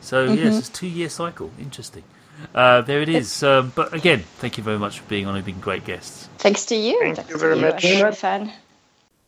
[0.01, 1.51] So yes, it's a two year cycle.
[1.59, 2.03] Interesting.
[2.55, 3.43] Uh, there it is.
[3.43, 5.35] Um, but again, thank you very much for being on.
[5.35, 6.27] You've great guests.
[6.39, 6.99] Thanks to you.
[6.99, 7.61] Thank Thanks you to very you.
[7.61, 7.85] much.
[7.85, 8.51] I'm a fan.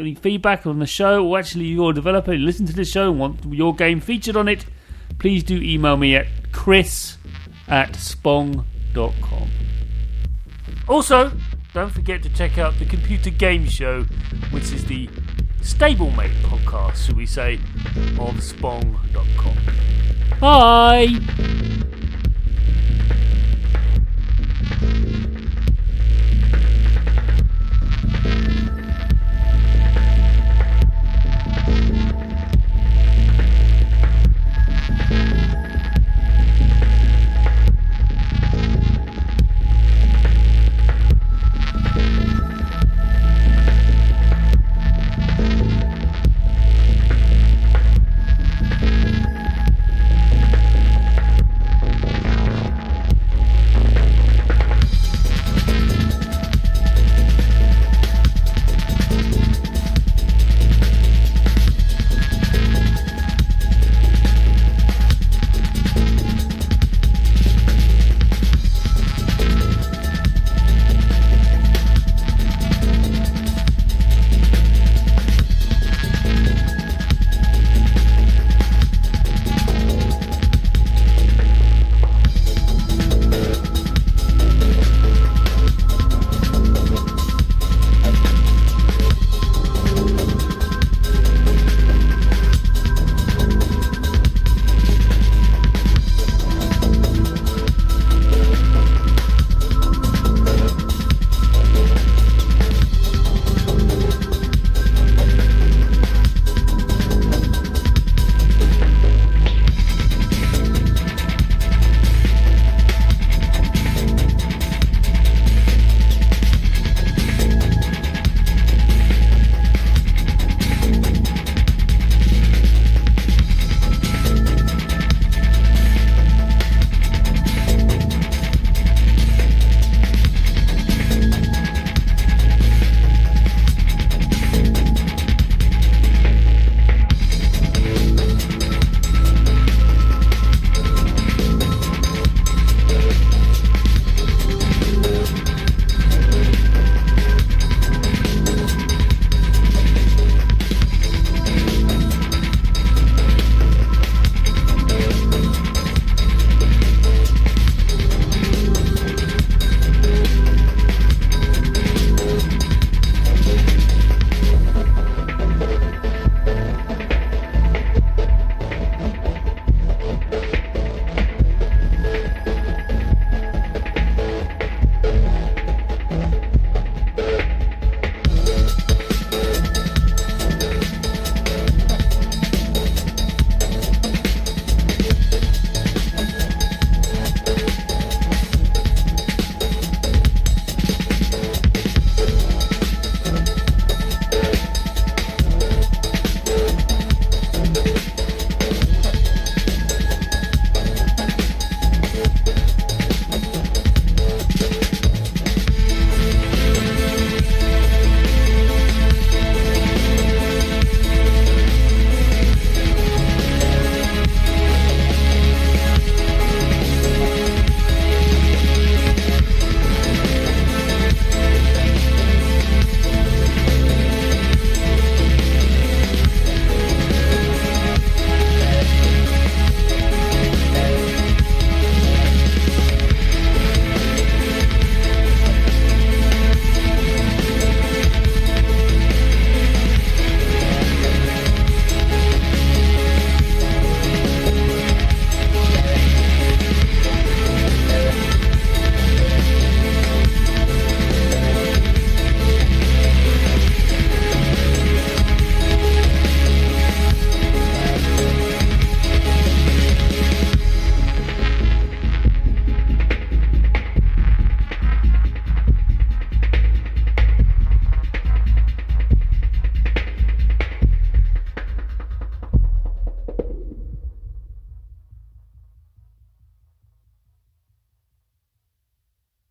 [0.00, 3.18] any feedback on the show, or actually you're a developer, listen to this show and
[3.18, 4.64] want your game featured on it,
[5.18, 7.18] please do email me at chris
[7.66, 9.50] at spong.com.
[10.88, 11.32] Also,
[11.74, 14.04] don't forget to check out the Computer Game Show,
[14.50, 15.08] which is the
[15.60, 17.54] stablemate podcast, should we say,
[18.18, 19.56] of spong.com.
[20.40, 21.77] Bye!